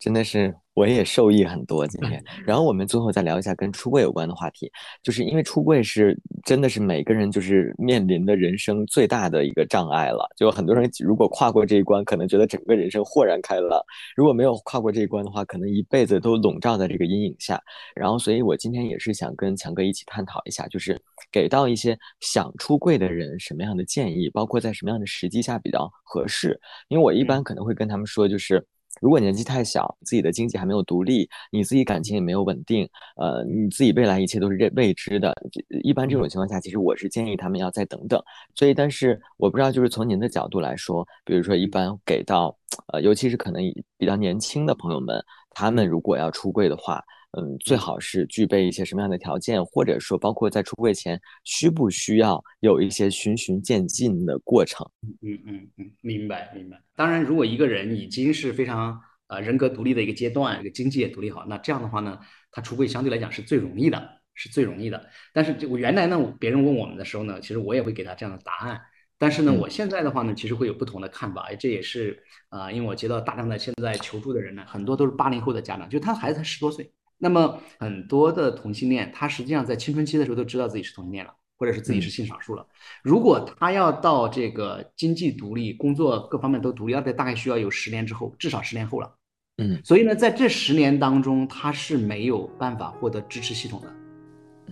[0.00, 0.52] 真的是。
[0.74, 4.70] 我也受益很多今天，然后我们最后再聊一下跟出柜有关的话题，
[5.02, 13.78] 就是因为出柜是真的是每个人就是面临的人生最大的一个障碍了，就很多人如果跨过这一关，可能觉得整个人生豁然开朗；
[14.16, 17.60] 如果没有跨过这一关的话，可能一辈子都笼罩在这个阴影下。
[17.94, 20.98] 然后，所以我今天也是想跟强哥一起探讨一下，就是
[21.30, 26.58] 给到一些想出柜的人什么样的建议，包括在什么样的时机下比较合适。
[26.88, 28.64] 因为我一般可能会跟他们说，就是。
[29.00, 35.34] 如果年纪太小，自己的经济还没有独立，你自己感情也没有稳定，呃，你自己未来一切都是未未知的。
[35.82, 38.22] 一般这种情况下，其实我是建议他们要再等等。
[38.54, 42.56] 所以，但是我不知道，就是从您的角度来说，比如说一般给到，
[42.92, 43.62] 呃，尤其是可能
[43.96, 54.84] 比较年轻的朋友们，他们如果要出柜的话，嗯，最好是具备一些什么样的条件，或者说包括在出柜前需不需要有一些循序渐进的过程？
[55.22, 56.82] 嗯嗯嗯，明白明白。
[56.96, 62.18] 当然，如果一个人已经是非常呃人格独立的一个阶段，这个经济也独立好，那这样的话呢，
[62.50, 65.08] 他出柜相对来讲是最容易的，是最容易的。
[65.32, 68.80] 但是我原来呢，别人问我们的时候呢，其实我也会给他这样的答案。
[69.18, 71.42] 但是呢，我现在的话呢，其实会有不同的看法。
[71.42, 76.90] 哎，这也是啊，因为我接到大量的现在求助的人呢，很多都是八零后的家长，就他的孩子才十多岁。
[77.20, 82.66] 那么很多的同性恋，他实际上在青春期的时候都知道自己是同性恋了，或者是自己是性少数了。
[83.02, 89.14] 如果他要到这个经济独立、工作各方面都独立，要在大概需要有十年之后，至少十年后了。
[89.58, 93.92] 嗯，所以呢，在这十年当中，他是没有办法获得支持系统的。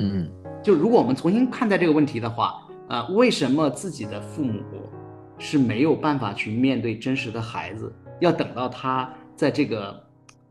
[0.01, 0.29] 嗯，
[0.65, 2.65] 就如果我们重新看待这个问题的话。
[2.89, 4.63] 啊，为什么自己的父母
[5.39, 7.95] 是没有办法去面对真实的孩子？
[8.19, 10.03] 要等到他在这个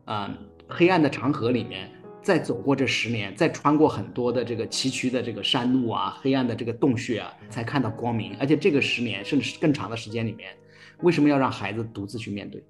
[0.04, 0.32] 啊
[0.68, 1.90] 黑暗的长河里面
[2.22, 8.36] 再走过这十年，再穿过很多的这个崎岖的这个山路啊，黑暗的这个洞穴啊，才看到光明。
[8.38, 10.50] 而且这个十年甚至是更长的时间里面，
[11.00, 12.62] 为什么要让孩子独自去面对？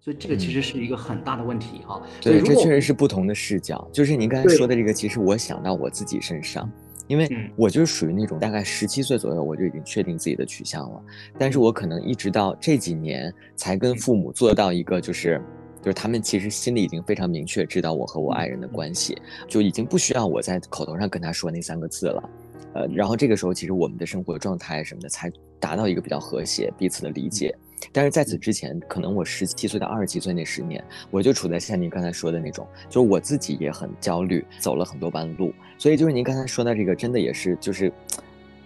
[0.00, 2.02] 所以这个其实是一个很大的问题哈。
[2.20, 3.88] 对，这确实是不同的视角。
[3.92, 6.70] 就是您刚才说的这个，其实我想到我自己身上。
[7.08, 11.00] 因为我就是属于那种大概十七岁左右我就已经确定自己的取向了，
[11.38, 15.40] 但是我可能一直到这几年才跟父母做到一个就是，
[15.86, 19.16] 就是他们其实心里已经非常明确知道我和我爱人的关系，
[19.46, 22.30] 就已经不需要我在口头上跟他说那三个字了，
[22.74, 25.30] 呃，然后这个时候其实我们的生活状态什么的才
[25.60, 27.56] 达到一个比较和谐彼此的理解。
[27.92, 35.52] 但是在此之前，可能我十七岁到二十七岁那十年，我就处在像您刚才说的那种，就是我自己也很焦虑，走了很多弯路。
[35.78, 37.92] 所以就是您刚才说的这个，真的也是就是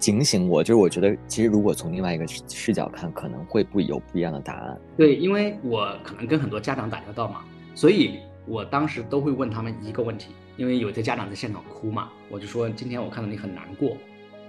[0.01, 4.81] 警醒我，就是我觉得其实如果从另外一个视角看，可能会不有不一样的答案。
[4.97, 7.45] 对，因为我可能跟很多家长打交道嘛，
[7.75, 13.97] 所以我当时都会问他们一个问题，因为有些家长在现场哭嘛，我就说今天我看到你很难过，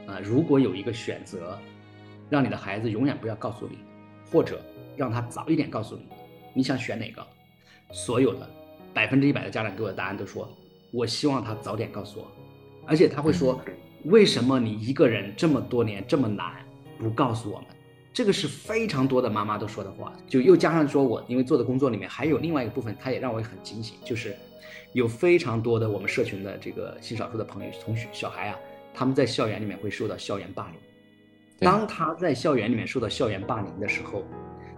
[0.07, 1.59] 啊，如果有一个选择，
[2.29, 3.77] 让你的孩子永远不要告诉你。
[4.31, 4.61] 或者
[4.95, 6.03] 让他早一点告诉你，
[6.53, 7.21] 你想选哪个？
[7.91, 8.49] 所有的
[8.93, 10.47] 百分之一百的家长给我的答案都说，
[10.93, 12.27] 我希望他早点告诉我，
[12.87, 13.59] 而且他会说，
[14.05, 16.53] 为什么你一个人这么多年这么难
[16.97, 17.67] 不告诉我们？
[18.13, 20.11] 这个是非常多的妈妈都说的话。
[20.27, 24.35] 就又加上说我因为做的工作里面还有另外一个部分，他也让我很惊醒，就是
[24.93, 28.59] 有非常多的我们社群的这个性少数的朋友同学小孩啊，
[28.93, 30.75] 他们在校园里面会受到校园霸凌。
[31.59, 34.25] 当他在校园里面受到校园霸凌的时候，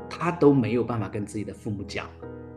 [0.09, 2.07] 他都没有办法跟自己的父母讲，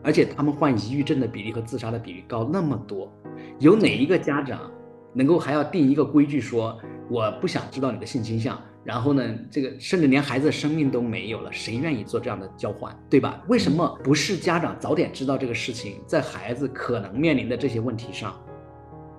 [0.03, 3.11] 而且他们患抑郁症的比例和自杀的比例高那么多，
[3.57, 4.69] 有哪一个家长
[5.17, 13.41] 能够还要定一个规矩说我不想知道你的性倾向，然后呢，这个甚至连孩子的生命都没有了，谁愿意做这样的交换，对吧？
[13.47, 18.39] 为什么不是家长早点知道这个事情，在孩子可能面临的这些问题上，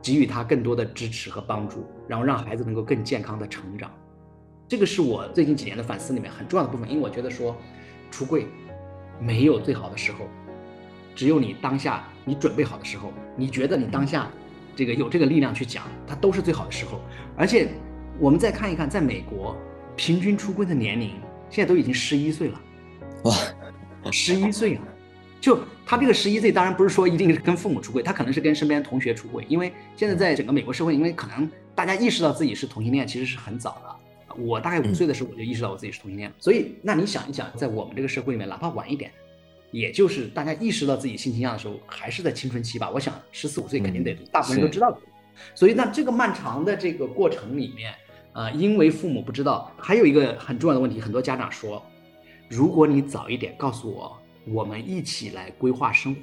[0.01, 3.90] 给予他更多的支持和帮助，然后让孩子能够更健康的成长？
[4.68, 7.57] 这个是我最近几年的反思里面很重要的部分，因为我觉得说，
[8.11, 8.46] 出柜
[9.18, 10.26] 没有最好的时候，
[11.14, 14.30] 只有你当下你准备好的时候，你觉得你当下
[14.79, 17.01] 这个有这个力量去讲，它都是最好的时候。
[17.37, 17.66] 而且
[18.20, 19.57] 我们再看一看，在美国
[19.97, 21.14] 平均出柜的年龄
[21.51, 22.61] 现在都已经十一岁了，
[23.24, 23.35] 哇，
[24.12, 24.83] 十一岁啊！
[25.41, 34.37] 就他这个十一岁，当然不是说一定是跟父母出柜，他可能是跟身边同学出柜，因为现在在整个美国社会，因为可能大家意识到自己是同性恋，其实是很早的。
[34.41, 36.33] 我大概五岁的时候，我就意识到我自己是同性恋。
[36.39, 39.11] 所以，那你想一想，在我们这个社会里面，哪怕晚一点，
[39.71, 42.91] 也就是大家意识到自己性倾向的时候，还是在青春期吧。
[42.91, 44.97] 我想十四五岁肯定得大部分人都知道。
[45.55, 47.95] 所以，那这个漫长的这个过程里面，
[48.33, 51.83] 啊，因为父母不知道，还有一个很重要的问题，很多家长说，
[52.49, 56.21] 如果你早一点告诉我，我们一起来规划生活。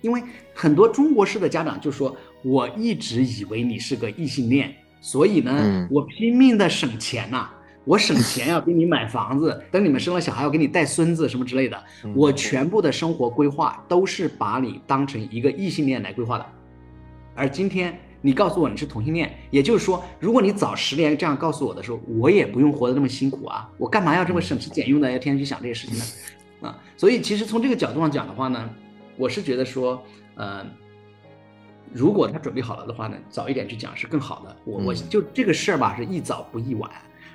[0.00, 0.22] 因为
[0.54, 4.74] 很多中国式的家长就说，我一直以为你是个异性恋。
[5.00, 7.48] 所以呢，我拼命的省钱呐，
[7.88, 11.84] 我省钱要给你买房子，等你们生了小孩要给你带孙子什么之类的，
[12.14, 16.44] 我全部的生活规划都是把你当成一个异性恋来规划的。
[17.34, 26.04] 而今天你告诉我你是同性恋，也就是说，如果你早十年这样告诉我的时候，我也不用活得那么辛苦啊，我干嘛要这么省吃俭用的要天天去想这些事情呢？
[26.68, 28.68] 啊，所以其实从这个角度上讲的话呢，
[29.16, 30.02] 我是觉得说，
[30.34, 30.62] 呃。
[31.90, 34.54] 如果他准备好了的话呢，早一点去讲是更好的。
[34.66, 36.90] 我我就这个事儿吧，是宜早不宜晚。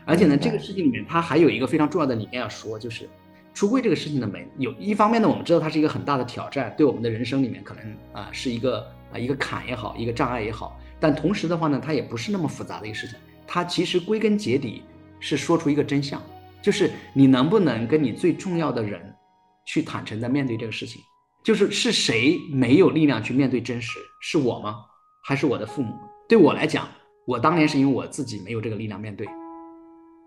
[0.06, 3.10] 而且呢，这个事情里面它还有一个非常重要的理念要说，就是
[3.54, 10.80] 出柜这个事情的门有一方面呢，我们知道它是一个很大的挑战，对我们的人生里面可能啊是一个啊一个坎也好，一个障碍也好。
[11.00, 13.18] 但同时的话呢，它也不是那么复杂的一个事情。
[13.46, 14.84] 它其实归根结底
[15.20, 16.22] 是说出一个真相，
[16.62, 19.14] 就是你能不能跟你最重要的人
[19.66, 21.02] 去坦诚的面对这个事情。
[21.44, 24.00] 就是是谁没有力量去面对真实？
[24.22, 24.78] 是我吗？
[25.22, 25.94] 还是我的父母？
[26.28, 26.88] 对我来讲，
[27.28, 29.28] 我当年是因为我自己没有这个力量面对。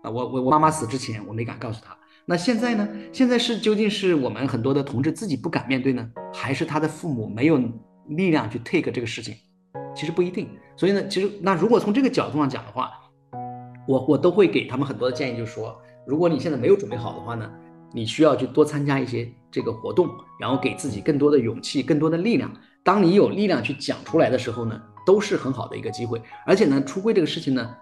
[0.09, 1.95] 我我我妈妈死之前，我没敢告诉她。
[2.29, 2.85] 那现在呢？
[3.13, 7.57] 现在是究竟是我们很多的同志自己不敢面对呢，还是他的父母没有
[8.09, 9.33] 力量去 take 这个事情？
[9.95, 10.49] 其实不一定。
[10.75, 12.91] 所以呢，其实那如果从这个角度上讲的话，
[13.87, 17.49] 我我都会给他们很多的建议，就是说，如果你现在没有准备好的话呢，
[17.93, 22.51] 你需要去多参加一些这个活动，然后给自己更多的勇气、更多的力量。
[22.83, 26.21] 当你有力量去讲出来的时候呢，都是很好的一个机会。
[26.45, 27.73] 而且呢，出柜这个事情呢。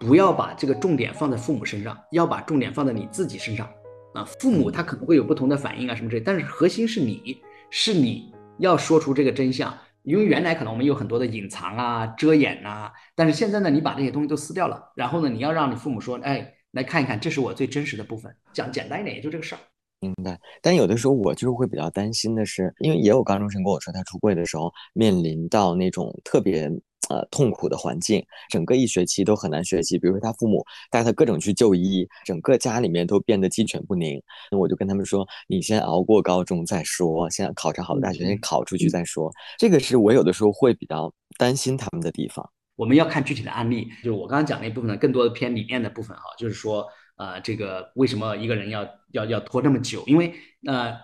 [0.00, 3.68] 不要把这个重点放在父母身上，要把重点放在你自己身上
[4.14, 4.24] 啊！
[4.38, 7.36] 父母他可能会有不同的反应啊，什么之类，但是核心是你，
[7.68, 9.76] 是你要说出这个真相。
[10.04, 18.34] 因为原来可能我们有很多的隐藏啊、遮掩呐，但是现在呢，你把这些东西都撕掉了，然后呢，你要让你父母说，哎，来看一看，这是我最真实的部分。
[18.52, 19.58] 讲简单一点，也就这个事儿。
[20.00, 20.38] 明白。
[20.62, 26.70] 但有的时候我就是会比较担心的是，因为也有高中生跟我说，他出柜的时候面临到那种特别。
[27.10, 29.98] 呃，痛苦的环境，整个一学期都很难学习。
[29.98, 34.22] 比如说，他父母带他各种去就医，整个家里面都变得鸡犬不宁。
[34.50, 42.48] 那我就跟他们说：“你先熬过高中再说，先考上好的大学，先考出去再说。”这个是我有的时候会比较担心他们的地方。
[42.76, 46.86] 我们要看具体的案例，就是我刚刚讲那部分呢，更多的偏理念的部分哈，就是说，
[47.16, 50.04] 呃，这个为什么一个人要要要拖这么久？
[50.06, 50.34] 因为
[50.66, 50.94] 呃。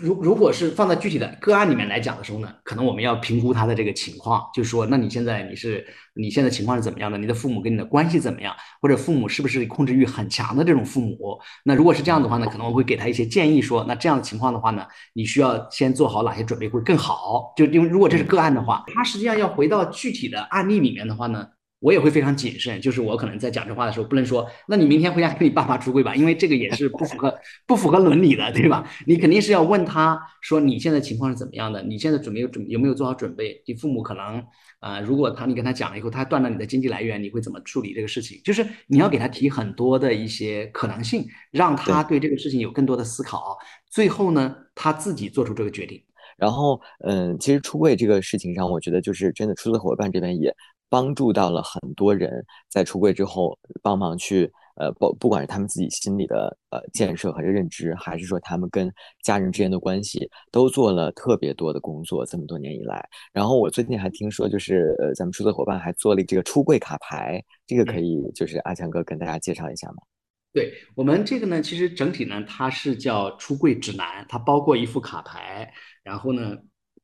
[0.00, 7.18] 如如果是放在具体的个案里面来讲的时候呢，可能我们要评估他的这个情况，就是说，那你现在你是你现在情况是怎么样的？
[7.18, 8.54] 你的父母跟你的关系怎么样？
[8.80, 11.36] 或者父母是不是控制欲很强的这种父母？
[11.64, 17.52] 那如果是这样的话呢，可能我会给他一些建议，说，那这样的情况的话呢，你需要先做好哪些准备会更好？
[17.56, 21.48] 就因为如果这是个案的话，他实际上要回到具体的案例里面的话呢。
[21.82, 28.88] 我也会非常谨慎，就是我可能在讲这话的时候，不能说，那你明天回家跟你爸妈出柜吧，因为这个也是不符合不符合伦理的，对吧？
[29.04, 33.60] 你肯定是要问他说你现在情况是怎么样的，你现在准备有准有没有做好准备？
[33.66, 34.40] 你父母可能
[34.78, 38.40] 啊，如果他你跟他讲了以后，他断了你的经济来源，你会怎么处理这个事情？
[38.44, 43.58] 就是你要给他提很多的一些可能性，让他对这个事情有更多的思考，
[43.90, 46.00] 最后呢，他自己做出这个决定。
[46.38, 50.54] 然后，嗯，其实出柜这个事情上，我觉得就是真的，出租伙伴这边也。
[50.92, 62.26] 帮助到了很多人在出柜之后，帮忙去呃，不不管是他们自己心里的呃建设和认知，还是说他们跟家人之间的关系，都做了特别多的工作。
[62.26, 69.96] 这么多年以来，然后我最近还听说，就是呃，咱们出租伙伴还做了这个出柜卡牌，这个可以就是阿强哥跟大家介绍一下吗？
[70.52, 75.72] 对我们这个呢，其实整体呢，它是叫出柜指南，它包括一副卡牌，
[76.02, 76.54] 然后呢。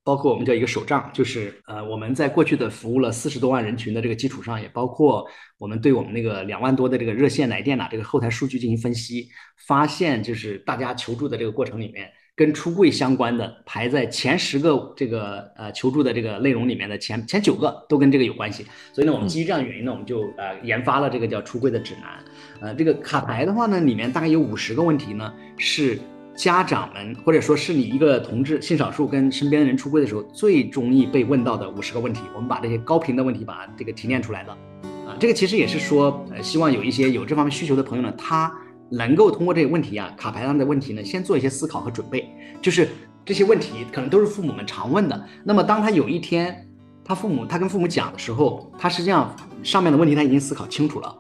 [0.09, 5.23] 包括我们叫一个手账，就是呃，我们在过去的服务了四十多万人群的这个基础上，也包括
[5.59, 9.29] 我们对我们那个两万多的这个热线来电呐，这个后台数据进行分析，
[9.67, 18.65] 发现就是大家求助的这个过程里面，跟出柜相关的排在前十个这个呃求助的这个内容里面的前前九个都跟这个有关系。
[18.95, 22.25] 所以呢，我们基于这样原因呢，我们就呃研发了这个叫出柜的指南。
[22.63, 25.99] 呃，这个卡牌的话呢，里面大概有五十个问题呢是。
[26.39, 34.57] 家长们，或者说是你一个同志性少数跟身边的人出柜的时候，最容易被问到的五十个问题，我们把这些高频的问题把这个提炼出来了。
[35.05, 38.55] 啊，这个其实也是说，呃，希望有一些有这方面需求的朋友呢，他
[38.89, 42.24] 能够通过这个问题啊，卡牌上的问题呢，先做一些思考和准备。
[42.62, 42.89] 就是
[43.24, 45.20] 这些问题可能都是父母们常问的。
[45.43, 46.64] 那么当他有一天，
[47.05, 49.34] 他父母他跟父母讲的时候，他实际上
[49.64, 51.12] 上面的问题他已经思考清楚了。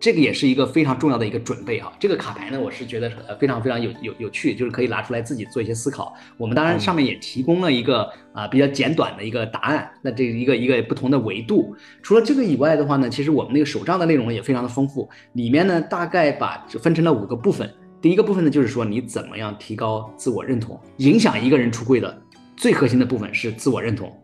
[0.00, 1.92] 这个也是一个非常重要的一个准备哈。
[1.98, 6.14] 这个卡牌呢，我是觉得呃非常非常有有有趣，就是可以拿出来自己做一些思考。
[6.36, 9.90] 我们当然上面也提供了一个啊比较简短的一个答案。
[10.00, 15.08] 那这一个一个不同的维度，除了这个以外的话呢，其实我们那个手账的内容也非常的丰富。
[15.32, 17.68] 里面呢大概把分成了五个部分。
[18.00, 22.22] 第一个部分呢就是说你怎么样提高自我认同，影响一个人出柜的
[22.56, 24.16] 最核心的部分是自我认同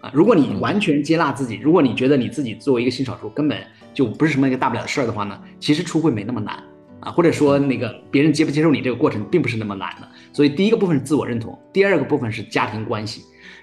[0.00, 0.08] 啊。
[0.14, 3.58] 如果你完全接纳自己，如果你觉得你自己作为一个性少数根本。
[3.96, 6.62] 就不是什么一个大不了的事儿的话呢，其实出柜没那么难
[7.00, 10.06] 啊，或者说那个别人接不接受你这个过程并不是那么难的。
[10.34, 13.22] 所以第一个部分是自我认同，第二个部分是家庭关系，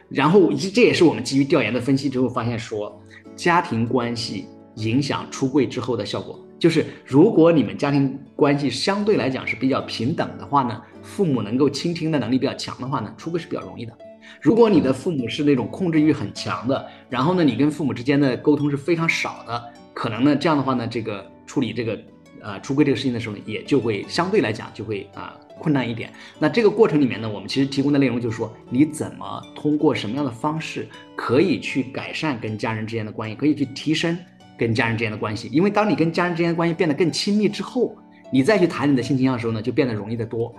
[0.10, 3.00] 然后这也是我们基于调研的分析之后发现说，
[3.36, 13.96] 家庭关系影响出柜之后的效果，就是如果你们家庭关系相对来讲是比较平等的话呢，父母能够倾听的能力比较强的话呢，出柜是比较容易的。
[14.42, 19.64] 如果你的父母是那种控制欲很强的，然后呢，你跟父母之间的沟通是非常少的。
[19.94, 22.00] 可能呢，这样的话呢，这个处理这个
[22.42, 26.12] 呃出柜这个事情的时候呢，也就会相对来讲就会啊困难一点。
[26.40, 34.18] 那这个过程里面呢，我们其实提供的内容就是说，你怎么通过什么样的方式可以去改善跟家人之间的关系，可以去提升
[34.58, 35.48] 跟家人之间的关系。
[35.54, 37.96] 因为当你跟家人之间的关系变得更亲密之后，
[38.32, 40.54] 你再去谈你的性倾向的时候呢，就变得容易得多。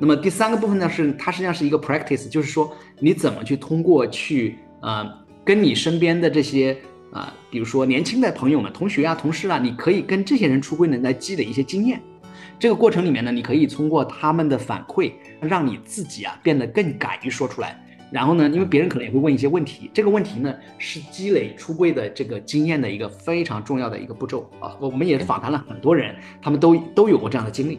[0.00, 5.08] 那么第三个部分呢，是它实际上是一个 practice，就是说你怎么去通过去呃
[5.44, 6.76] 跟你身边的这些
[7.12, 12.00] 啊，比如说年轻的朋友们、同学啊、同事啊，你可以跟这些人出柜呢，来积累一些经验。
[12.58, 17.82] 这个过程里面呢，你可以通过他们的反馈，让你自己啊变得更敢于说出来。
[18.12, 24.76] 然后呢，因为别人可能也会问一些问题，这个问题呢是积累出柜的这个经验的一个非常重要的一个步骤啊。
[24.80, 27.78] 我们也访谈了很多人，他们都都有过这样的经历。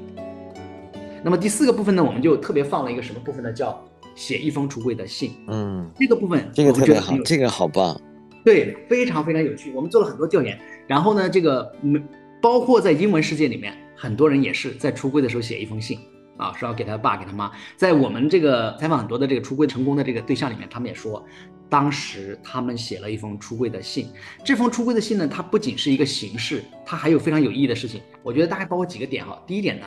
[1.24, 3.52] 那么第四个部分呢，我们就特别放了一个什么部分呢？
[3.52, 3.80] 叫
[4.16, 5.34] 写一封出柜的信。
[5.48, 8.00] 嗯，这个部分这个特别好，这个好棒。
[8.44, 9.72] 对，非常非常有趣。
[9.74, 12.02] 我们做了很多调研，然后呢，这个没
[12.42, 16.00] 包括在英文世界里面，很多人也是在出柜的时候写一封信。
[16.38, 21.24] 啊，是要给他爸给他妈，在我们这个采访很多的这个出柜成功的这个对象里面，他们也说，
[21.70, 24.08] 当时他们写了一封出柜的信。
[24.44, 28.02] 这封出柜的信呢，它不仅是一个形式，它还有非常有意义的事情。
[28.24, 29.40] 我觉得大概包括几个点哈。
[29.46, 29.86] 第一点呢，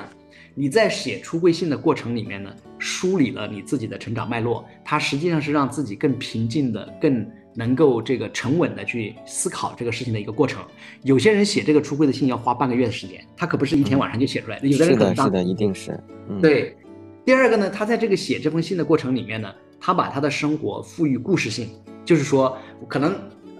[0.54, 7.28] 你在写出柜信的过程里面呢，梳理了你自己的成长脉络，它实际上是让自己更平静的、更。
[7.54, 10.62] 能够这个沉稳的去思考这个事情的一个过程。
[11.02, 14.66] 有些人写这个出柜的信要花半个月的时间，他可不是一天晚上就写出来的。
[14.66, 15.98] 有的人可能是的，一定是。
[16.42, 16.76] 对。
[17.24, 19.50] 第二个呢，他在这个写这封信的过程里面呢，
[19.80, 21.68] 他把他的生活赋予故事性，
[22.04, 22.56] 就是说
[22.88, 23.14] 可能。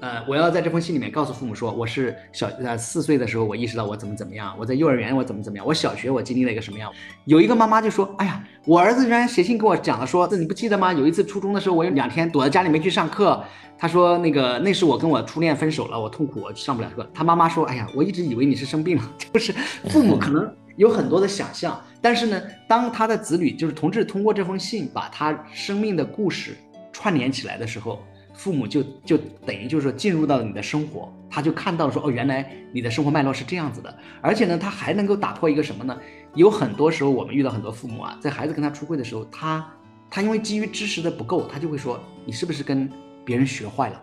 [0.05, 6.93] 呃，我要在这封信里面告诉父母说，我是小呃四岁的时候，我意识到我怎么怎么样，我在幼儿园我怎么怎么样，我小学我经历了一个什么样。
[7.25, 10.93] 有一个妈妈就说，哎呀，我儿子居然写信给我讲了，说这你不记得吗？
[10.93, 13.43] 有一次初中的时候，我有两天躲在家里没去上课。
[13.79, 17.09] 他说那个那是我跟我初恋分手了，我痛苦，我上不了课。
[17.15, 19.55] 他妈妈说，哎呀，我一直以为你是生病了， 就是
[19.89, 26.55] 父母可能有很多的想象，但是呢，当他的子女就是同志通过这封信把他生命的故事
[26.93, 28.03] 串联起来的时候。
[28.35, 29.17] 父母就就
[29.47, 35.97] 等于就是说进入到了你的生活，他就看到说哦，原来你的生活脉络是这样子的，而且呢，他还能够打破一个什么呢？
[36.35, 39.65] 有很多时候我们遇到很多父母啊，在孩子跟他出柜的时候，他
[40.11, 42.91] 他因为基于知识的不够，他就会说你是不是跟
[43.25, 44.01] 别人学坏了？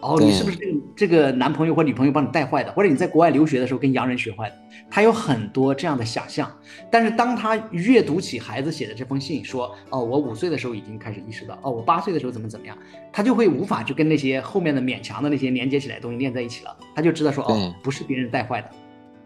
[0.00, 2.72] 哦，你是不是这个这个男朋友或女朋友帮你带坏的？
[2.72, 4.56] 或者你在国外留学的时候跟洋人学坏的？
[4.90, 6.50] 他有很多这样的想象。
[6.90, 12.76] 但是当他阅读起孩子写的这封信，说哦，我五岁的时候已经开始意识到，哦，我八岁的时候怎么怎么样，
[13.12, 16.76] 他就会无法去跟那些后面的勉强的那些连接起来的东西连在一起了。
[16.94, 18.70] 他就知道说哦，不是别人带坏的。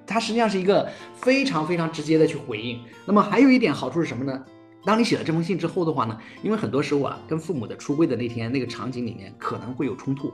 [0.07, 2.81] 他实际上是一个非常非常直接的去回应。
[3.07, 4.45] 那么还有一点好处是什么呢？
[4.85, 10.33] 当你写了这封信之后的话呢，因为很多时候啊，跟父母的出柜的那天那个场景里面可能会有冲突。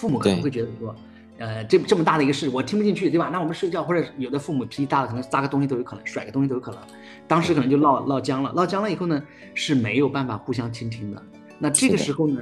[0.00, 0.96] 父母可能会觉得说，
[1.36, 3.28] 呃，这这么大的一个事，我听不进去，对吧？
[3.30, 6.80] 那我们睡觉，或者有的父母脾气大了，可能砸个东西都有可能，甩个东西都有可能。
[7.28, 9.22] 当时可能就闹闹僵了，闹僵了以后呢，
[9.54, 11.22] 是没有办法互相倾听的。
[11.58, 12.40] 那这个时候呢，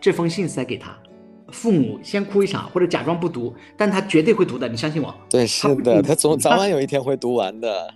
[0.00, 0.96] 这封信塞给他，
[1.48, 5.12] 父母先哭一场，或者假装不读，但他绝对会读的，你相信我。
[5.28, 7.92] 对，是的，他总早晚有一天会读完的。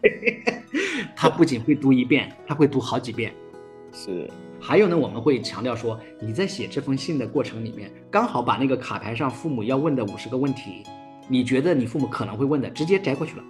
[1.15, 3.33] 他不仅会读一遍，他会读好几遍。
[3.93, 4.29] 是。
[4.67, 10.83] 还有呢，我们会强调说，你在写这封信的过程里面，刚好把那个卡牌上父母要问的五十个问题，
[11.29, 13.45] 你觉得你父母可能会问的，直接摘过去了，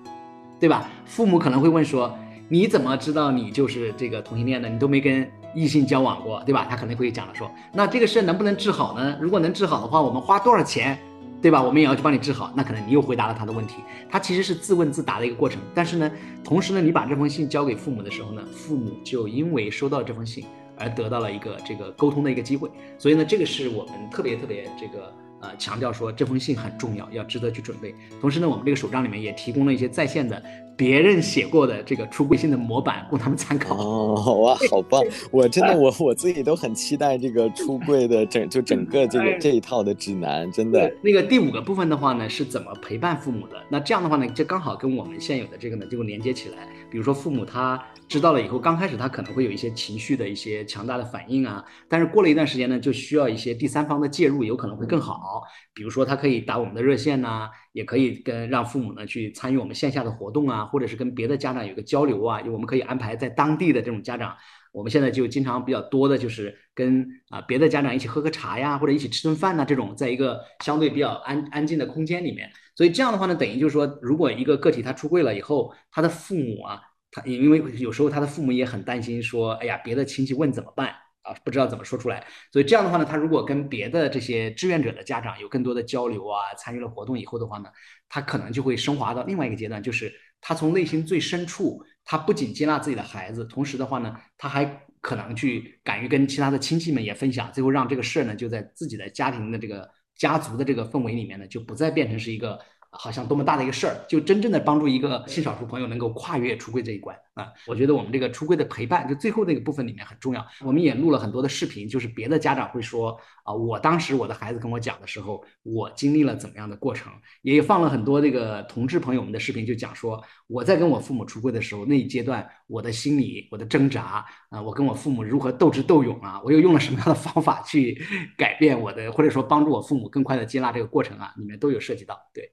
[0.58, 0.90] 对吧？
[1.06, 2.12] 父母可能会问说，
[2.48, 4.68] 你怎么知道你就是这个同性恋的？
[4.68, 6.66] 你都没跟异性交往过，对吧？
[6.68, 9.16] 他可能会讲了说，那这个事能不能治好呢？
[9.20, 10.98] 如果能治好的话，我们花多少钱，
[11.40, 11.62] 对吧？
[11.62, 12.52] 我们也要去帮你治好。
[12.56, 13.76] 那可能你又回答了他的问题，
[14.10, 15.62] 他其实是自问自答的一个过程。
[15.72, 16.10] 但是呢，
[16.42, 20.44] 同时呢，你把这封信交给父母的时候呢，父母就因为收到这封信。
[20.76, 27.94] 而得到了一个这个沟通的一个机会，所以呢，这个是我们特别特别这个呃强调说这封信很重要，要值得去准备。
[28.20, 30.42] 同时呢，我们这个手账里面也提供了一些在线的
[30.76, 33.76] 别人写过的这个出柜信的模板，供他们参考。
[33.76, 35.02] 哦，哇，好棒！
[35.30, 40.92] 我真的我我自己都很期待这个出柜的整 就整个这个这一套的指南，真的。
[41.02, 43.62] 那个第五个部分的话呢，是怎么陪伴父母的？
[43.68, 46.68] 那这样的话呢，就刚好跟我们现有的这个呢就连接起来。
[46.90, 47.82] 比如说父母他。
[48.06, 55.42] 知道了以后，刚开始他可能会有一些情绪的一些强大的反应啊，但是过了一段时间呢，就需要一些第三方的介入，有可能会更好。
[55.72, 64.34] 比如说他可以打我们的热线呐，也可以跟让父母呢去参与我们线下的活动啊，或者是跟别的家长有个交流啊，我们可以安排在当地的这种家长，
[64.72, 72.48] 我们现在就经常比较多的就是跟啊别的家长一起喝个茶呀，或者一起吃顿饭呐，这种在一个相对比较安安静的空间里面。
[72.76, 76.80] 所以这样的话呢，等于就是说，如果一个个体他出柜了以后，他的父母啊。
[77.16, 80.92] 他因为有时候他的父母也很担心，说，哎呀，别的亲戚问怎么办
[81.24, 81.34] 啊？
[81.44, 82.24] 不知道怎么说出来。
[82.52, 87.68] 所以这样的话呢，他如果跟别的这些志愿者的家长有更多的交流啊，参与了活动以后的话呢，
[88.08, 94.64] 他可能就会升华到另外一个阶段，就是他从内心最深处，他不仅接纳自己的孩子，同时的话呢，他还
[95.00, 102.58] 可能去敢于跟其他的亲戚们也分享，最后让这个事儿呢，就在自己的家庭的这个家族的这个氛围里面呢，就不再变成是一个。
[102.96, 107.52] 好像多么大的一个事儿，就真正的帮助一个性少数朋友能够跨越出柜这一关啊！
[107.66, 110.46] 我觉得我们这个出柜的陪伴，就最后那个部分里面很重要。
[110.62, 128.00] 我们也录了很多的视频，就是别的家长会说啊，我当时我的孩子跟我讲的时候，我经历了怎么样的过程，也放了很多这个同志朋友们的视频，就讲说我在跟我父母出柜的时候那一阶段，我的心理我的挣扎啊，我跟我父母如何斗智斗勇啊，我又用了什么样的方法去
[128.38, 132.52] 改变我的，或者说帮助我父母更快的接纳这个过程啊，里面都有涉及到，对。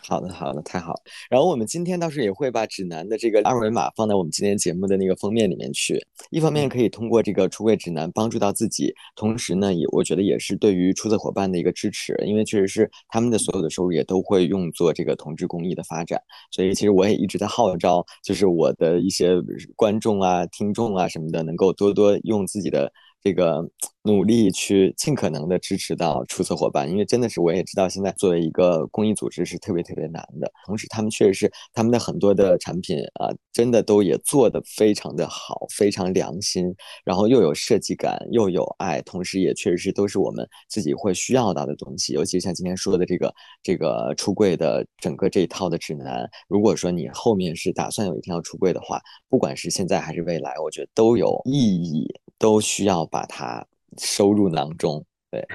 [0.00, 0.94] 好的，好的，太好。
[1.28, 6.00] 然后我们今天倒是也会把指南的这个二维码放在我们今天节目的那个封面里面去。
[6.30, 16.20] 一方面可以通过这个出柜指南帮助到自己，同时呢，也我觉得也是对于出色伙伴的一个支持，因为确实是他们的所有的收入也都会用作这个同志公益的发展。
[16.50, 19.34] 所以其实我也一直在号召，就是我的一些
[19.76, 22.90] 观众啊、听众啊什么的，能够多多用自己的。
[23.22, 23.62] 这个
[24.02, 30.50] 努力去尽可能的支持到出色伙伴，因为真的是我也知道，现在作为一个公益组织是特别特别难的。
[30.66, 36.72] 同时，他们确实是他们的很多的产品啊，真的都也做的非常的好，非常良心，
[37.04, 42.12] 然后又有设计感，又有爱，同时也确实是都是我们自己会需要到的东西。
[42.14, 52.06] 尤其像今天说的这个这个出柜的整个这一套的指南，如果说你后面是打算有一天要出柜的话，不管是现在还是未来，我觉得都有意义。
[52.40, 53.66] 都需要把它
[53.98, 55.04] 收入囊中。
[55.30, 55.46] 对，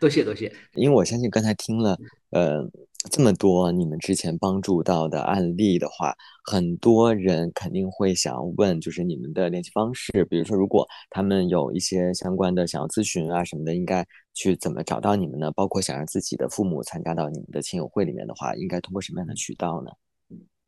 [0.00, 0.52] 多谢多谢。
[0.74, 1.98] 因为我相信刚才听了，
[2.30, 2.62] 呃，
[3.10, 6.14] 这么多你们之前帮助到的案例的话，
[6.44, 10.24] 很多人肯定会想要问，就是你们的联系方式。
[10.26, 15.50] 比如说，如果他们有一些相关的想要咨询啊什么的，应该去怎么找到你们呢？
[15.50, 19.90] 包括想让自己的父母参加到你们的亲友会里面的话，应该通过什么样的渠道呢？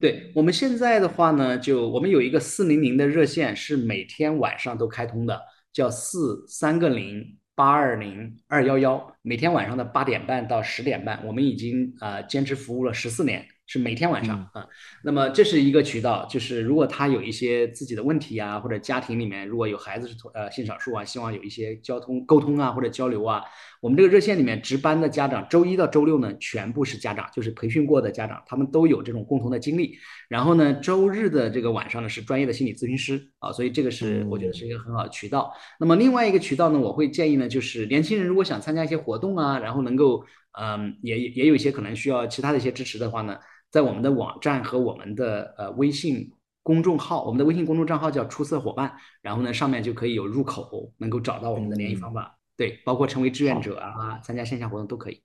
[0.00, 5.40] 对我们现在的话呢，就我们有一个四零零的热线，是每天晚上都开通的，
[5.78, 13.46] 叫四三个零八二零二幺幺，每天晚上的八点半到十点半，我们已经呃坚持服务了十四年。
[13.68, 14.66] 是每天晚上啊，
[15.04, 23.42] 那么这是一个渠道，就是如果他有一些自己的问题啊，或者家庭里面如果有孩子是呃性少数啊，希望有一些交通沟通啊或者交流啊，
[23.82, 29.98] 我们这个热线里面值班的家长，周一到周六呢全部是家长，就是培训过的家长，他们都有这种共同的经历。
[30.30, 35.52] 然后呢，周日的这个晚上呢是专业的心理咨询师啊，所以这个是我觉得是一个很好的渠道。
[35.78, 40.24] 那么另外一个渠道呢，我会建议呢，就是年轻人如果想参加一些活动啊，然后能够
[40.58, 43.38] 嗯也也有一些可能需要其他的一些支持的话呢。
[43.70, 46.30] 在我们的网站和我们的呃微信
[46.62, 48.92] 公众号，我们的微信公众账号叫出色伙伴，
[49.22, 52.38] 然后呢上面就可以有入口，能够找到我们的联系方法。
[52.56, 55.22] 对，包括成为志愿者啊，参加线下活动都可以。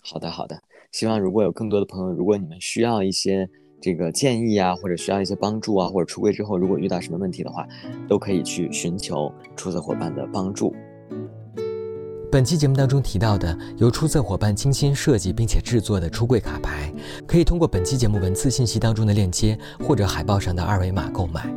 [0.00, 0.60] 好的，好的。
[0.92, 3.48] 希望如果有更多的朋友，如果你们需要一些
[3.80, 7.66] 这个建议啊，或者需要一些帮助啊，或者出柜之后如果遇到什么问题的话，
[8.08, 10.74] 都可以去寻求出色伙伴的帮助。
[12.34, 16.92] 本期节目当中提到的由出色伙伴精心设计并且制作的出柜卡牌，
[17.28, 19.56] 可以通过本期节目文字信息当中的链接
[19.86, 21.48] 或者海报上的二维码购买。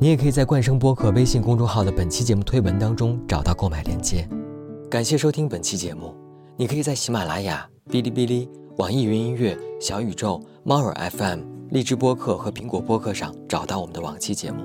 [0.00, 4.28] 你也可以在冠生播客微信公众号的本期节目推文当中找到购买链接。
[4.90, 6.12] 感谢收听本期节目，
[6.56, 8.48] 你可以在喜马拉雅、哔哩哔哩、
[8.78, 14.64] 网易云音乐、小宇宙、猫耳 FM、荔枝播客和苹果播客上找到我们的往期节目。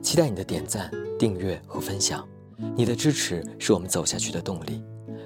[0.00, 2.26] 期待你的点赞、订阅和分享，
[2.74, 4.82] 你的支持是我们走下去的动力。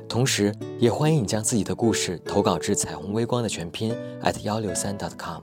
[0.08, 5.42] 同时，也欢迎你将自己的故事投稿至彩虹微光的全拼 at 幺六三 dot com，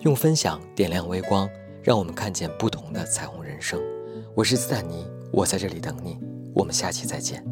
[0.00, 1.48] 用分享点亮微光，
[1.82, 3.80] 让我们看见不同的彩虹人生。
[4.34, 6.18] 我是斯坦尼，我在这里等你，
[6.54, 7.44] 我们下期再见。